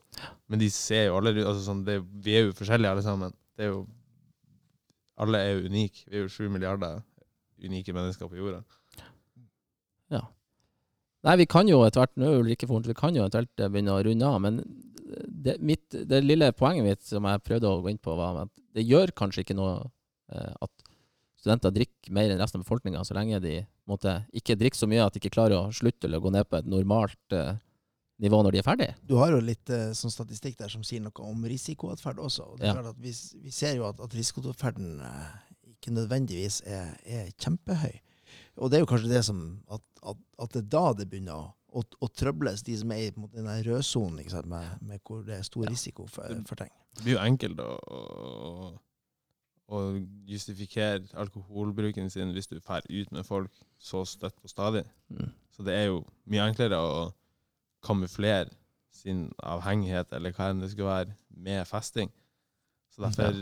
[0.50, 3.34] Men de ser jo alle altså sånn, det, Vi er jo forskjellige alle sammen.
[3.58, 3.88] Det er jo
[5.22, 6.06] Alle er jo unike.
[6.10, 7.02] Vi er jo sju milliarder
[7.62, 8.64] unike mennesker på jorda.
[11.26, 13.94] Nei, vi kan jo etter hvert Nå Ulrikke Fornt, vi kan jo eventuelt eh, begynne
[13.94, 14.62] å runde av, men
[15.28, 18.54] det, mitt, det lille poenget mitt som jeg prøvde å gå inn på, var at
[18.76, 19.76] det gjør kanskje ikke noe
[20.34, 20.91] eh, at
[21.42, 23.56] studenter drikker mer enn resten av befolkninga, så lenge de
[23.90, 26.60] måte, ikke drikker så mye at de ikke klarer å slutte eller gå ned på
[26.62, 27.56] et normalt uh,
[28.22, 28.96] nivå når de er ferdige.
[29.10, 32.46] Du har jo litt uh, sånn statistikk der som sier noe om risikoatferd også.
[32.54, 32.76] Og det er Ja.
[32.78, 35.32] klart at vi, vi ser jo at, at risikoatferden uh,
[35.74, 37.98] ikke nødvendigvis er, er kjempehøy.
[38.62, 41.40] Og det er jo kanskje det som At, at, at det er da det begynner
[41.42, 45.44] å, å, å trøbles, de som er i den rødsonen med, med hvor det er
[45.48, 46.72] stor risiko for, for ting.
[46.96, 47.72] Det blir jo enkelt å,
[49.72, 49.82] å,
[50.28, 54.84] justifikere alkoholbruken sin hvis du drar ut med folk så støtt og stadig.
[55.10, 55.32] Mm.
[55.56, 57.06] Så det er jo mye enklere å
[57.86, 58.52] kamuflere
[58.96, 62.12] sin avhengighet, eller hva enn det skulle være, med festing.
[62.92, 63.34] Så derfor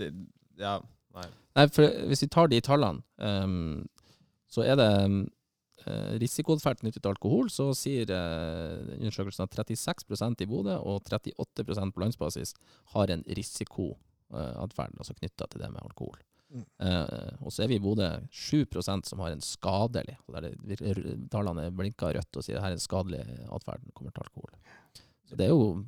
[0.00, 0.12] det,
[0.58, 0.78] Ja,
[1.14, 1.26] nei.
[1.56, 3.86] Nei, for hvis vi tar de tallene, um,
[4.50, 5.22] så er det um,
[6.20, 12.04] risikoatferd knyttet til alkohol, så sier uh, undersøkelsen at 36% i Bodø og 38% på
[12.04, 12.54] landsbasis
[12.94, 13.24] har en
[14.30, 16.18] risikoatferd altså knytta til det med alkohol.
[16.50, 16.64] Mm.
[16.82, 20.50] Eh, og så er vi i Bodø 7 som har en skadelig, der
[21.30, 23.20] tallene blinker rødt og sier at her er en skadelig
[23.50, 24.54] atferd når det kommer til alkohol.
[25.28, 25.84] Så det er jo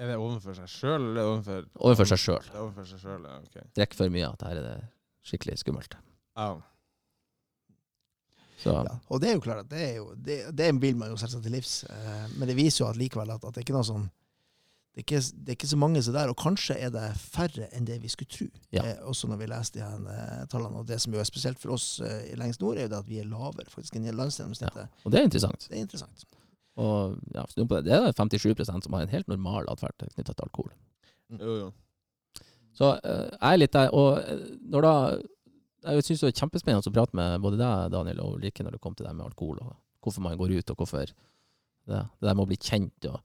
[0.00, 2.44] Er det overfor seg sjøl, eller overfor overfor seg sjøl.
[2.46, 3.38] Det er overfor seg sjøl, ja.
[3.44, 3.56] OK.
[3.76, 4.76] Drikk for mye at her er det
[5.28, 5.96] skikkelig skummelt.
[6.36, 6.54] Ja.
[8.60, 8.96] Så Ja.
[9.08, 11.44] Og det er jo klart at det er jo det, det vil man jo selvsagt
[11.44, 11.84] til livs.
[11.84, 14.08] Eh, men det viser jo at likevel at, at det er ikke noe sånn
[14.90, 17.68] det er, ikke, det er ikke så mange som der, og kanskje er det færre
[17.76, 18.48] enn det vi skulle tro.
[18.74, 18.82] Ja.
[18.82, 20.82] Eh, også når vi leser de her eh, tallene.
[20.82, 22.98] Og det som jo er spesielt for oss eh, i lengst nord, er jo det
[22.98, 24.90] at vi er lavere faktisk enn landsgjennomsnittet.
[25.04, 25.68] Og det er interessant.
[25.70, 26.26] Det er interessant.
[26.80, 27.90] Og ja, snu på det.
[27.90, 30.74] det er 57% som har en helt normal atferd knytta til alkohol.
[31.38, 31.70] Jo, jo.
[32.76, 33.92] Så eh, jeg er litt der.
[33.96, 34.94] Og eh, når da
[35.80, 38.82] Jeg syns det er kjempespennende å prate med både deg, Daniel, og Ulrikke når det
[38.84, 41.14] kom til det med alkohol, og hvorfor man går ut, og hvorfor det,
[41.88, 43.06] det der med å bli kjent.
[43.08, 43.22] Og,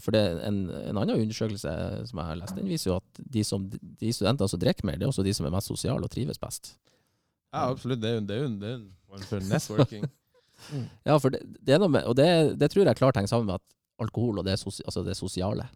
[0.00, 1.72] for det er en, en annen undersøkelse
[2.08, 4.96] som jeg har lest, den viser jo at de, som, de studentene som drikker mer,
[4.96, 6.72] det er også de som er mest sosiale og trives best.
[7.52, 8.00] Ja, absolutt.
[8.02, 10.08] Det er jo det er jo, det er jo en form for networking.
[11.06, 13.46] Ja, for det, det er noe med Og det, det tror jeg klart henger sammen
[13.46, 15.68] med at alkohol og det, altså det sosiale.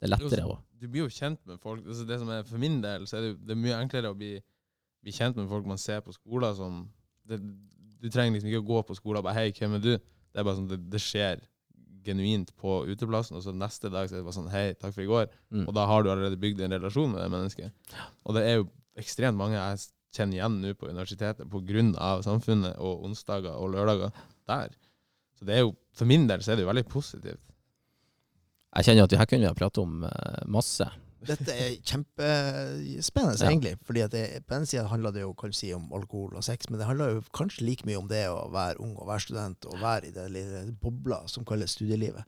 [0.00, 0.62] Det er lettere også.
[0.80, 1.82] Du blir jo kjent med folk.
[1.86, 4.16] Altså det som er, for min del så er det, det er mye enklere å
[4.16, 4.32] bli,
[5.04, 6.86] bli kjent med folk man ser på skoler som
[7.28, 7.38] det,
[8.02, 9.98] Du trenger liksom ikke å gå på skolen og bare 'Hei, hvem er du?'
[10.32, 11.44] Det er bare sånn, det, det skjer
[12.04, 15.02] genuint på uteplassen, og så neste dag så er det bare sånn 'Hei, takk for
[15.02, 15.32] i går'.
[15.50, 15.66] Mm.
[15.68, 17.72] Og da har du allerede bygd en relasjon med det mennesket.
[18.24, 22.22] Og det er jo ekstremt mange jeg kjenner igjen nå på universitetet pga.
[22.22, 24.10] samfunnet og onsdager og lørdager
[24.46, 24.68] der.
[25.38, 27.40] Så det er jo, for min del så er det jo veldig positivt.
[28.72, 30.86] Jeg kjenner at det her kunne vi ha pratet om eh, masse.
[31.26, 33.50] Dette er kjempespennende, Ja.
[33.50, 33.76] egentlig.
[33.86, 36.78] fordi at det, På den sida handler det jo si, om alkohol og sex, men
[36.78, 39.80] det handler jo kanskje like mye om det å være ung og være student og
[39.80, 42.24] være i det lille bobla som kalles studielivet.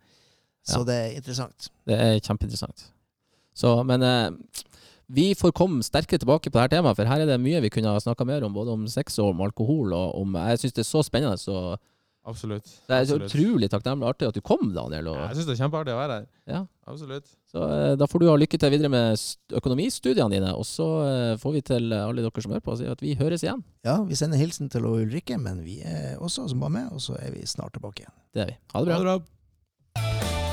[0.64, 0.84] Så Ja.
[0.84, 1.68] det er interessant.
[1.86, 2.90] Det er kjempeinteressant.
[3.54, 4.30] Så, men eh,
[5.10, 7.88] vi får komme sterkere tilbake på dette temaet, for her er det mye vi kunne
[7.92, 9.92] ha snakka mer om, både om sex og om alkohol.
[9.92, 11.36] Og om, jeg syns det er så spennende.
[11.38, 11.76] Så
[12.24, 12.64] Absolutt.
[12.88, 13.34] det er så Absolutt.
[13.34, 15.08] utrolig takknemlig artig at du kom, Daniel.
[15.12, 16.26] Og, Ja, Jeg syns det er kjempeartig å være her.
[16.48, 16.60] Ja.
[16.88, 17.26] Absolutt.
[17.52, 19.20] Så eh, da får du ha lykke til videre med
[19.60, 23.04] økonomistudiene dine, og så eh, får vi til alle dere som hører på, si at
[23.04, 23.60] vi høres igjen.
[23.84, 27.16] Ja, vi sender hilsen til Ulrikke, men vi er også som var med, og så
[27.20, 28.16] er vi snart tilbake igjen.
[28.34, 28.58] Det er vi.
[28.72, 28.96] Ha det bra.
[28.96, 30.43] Ha det bra.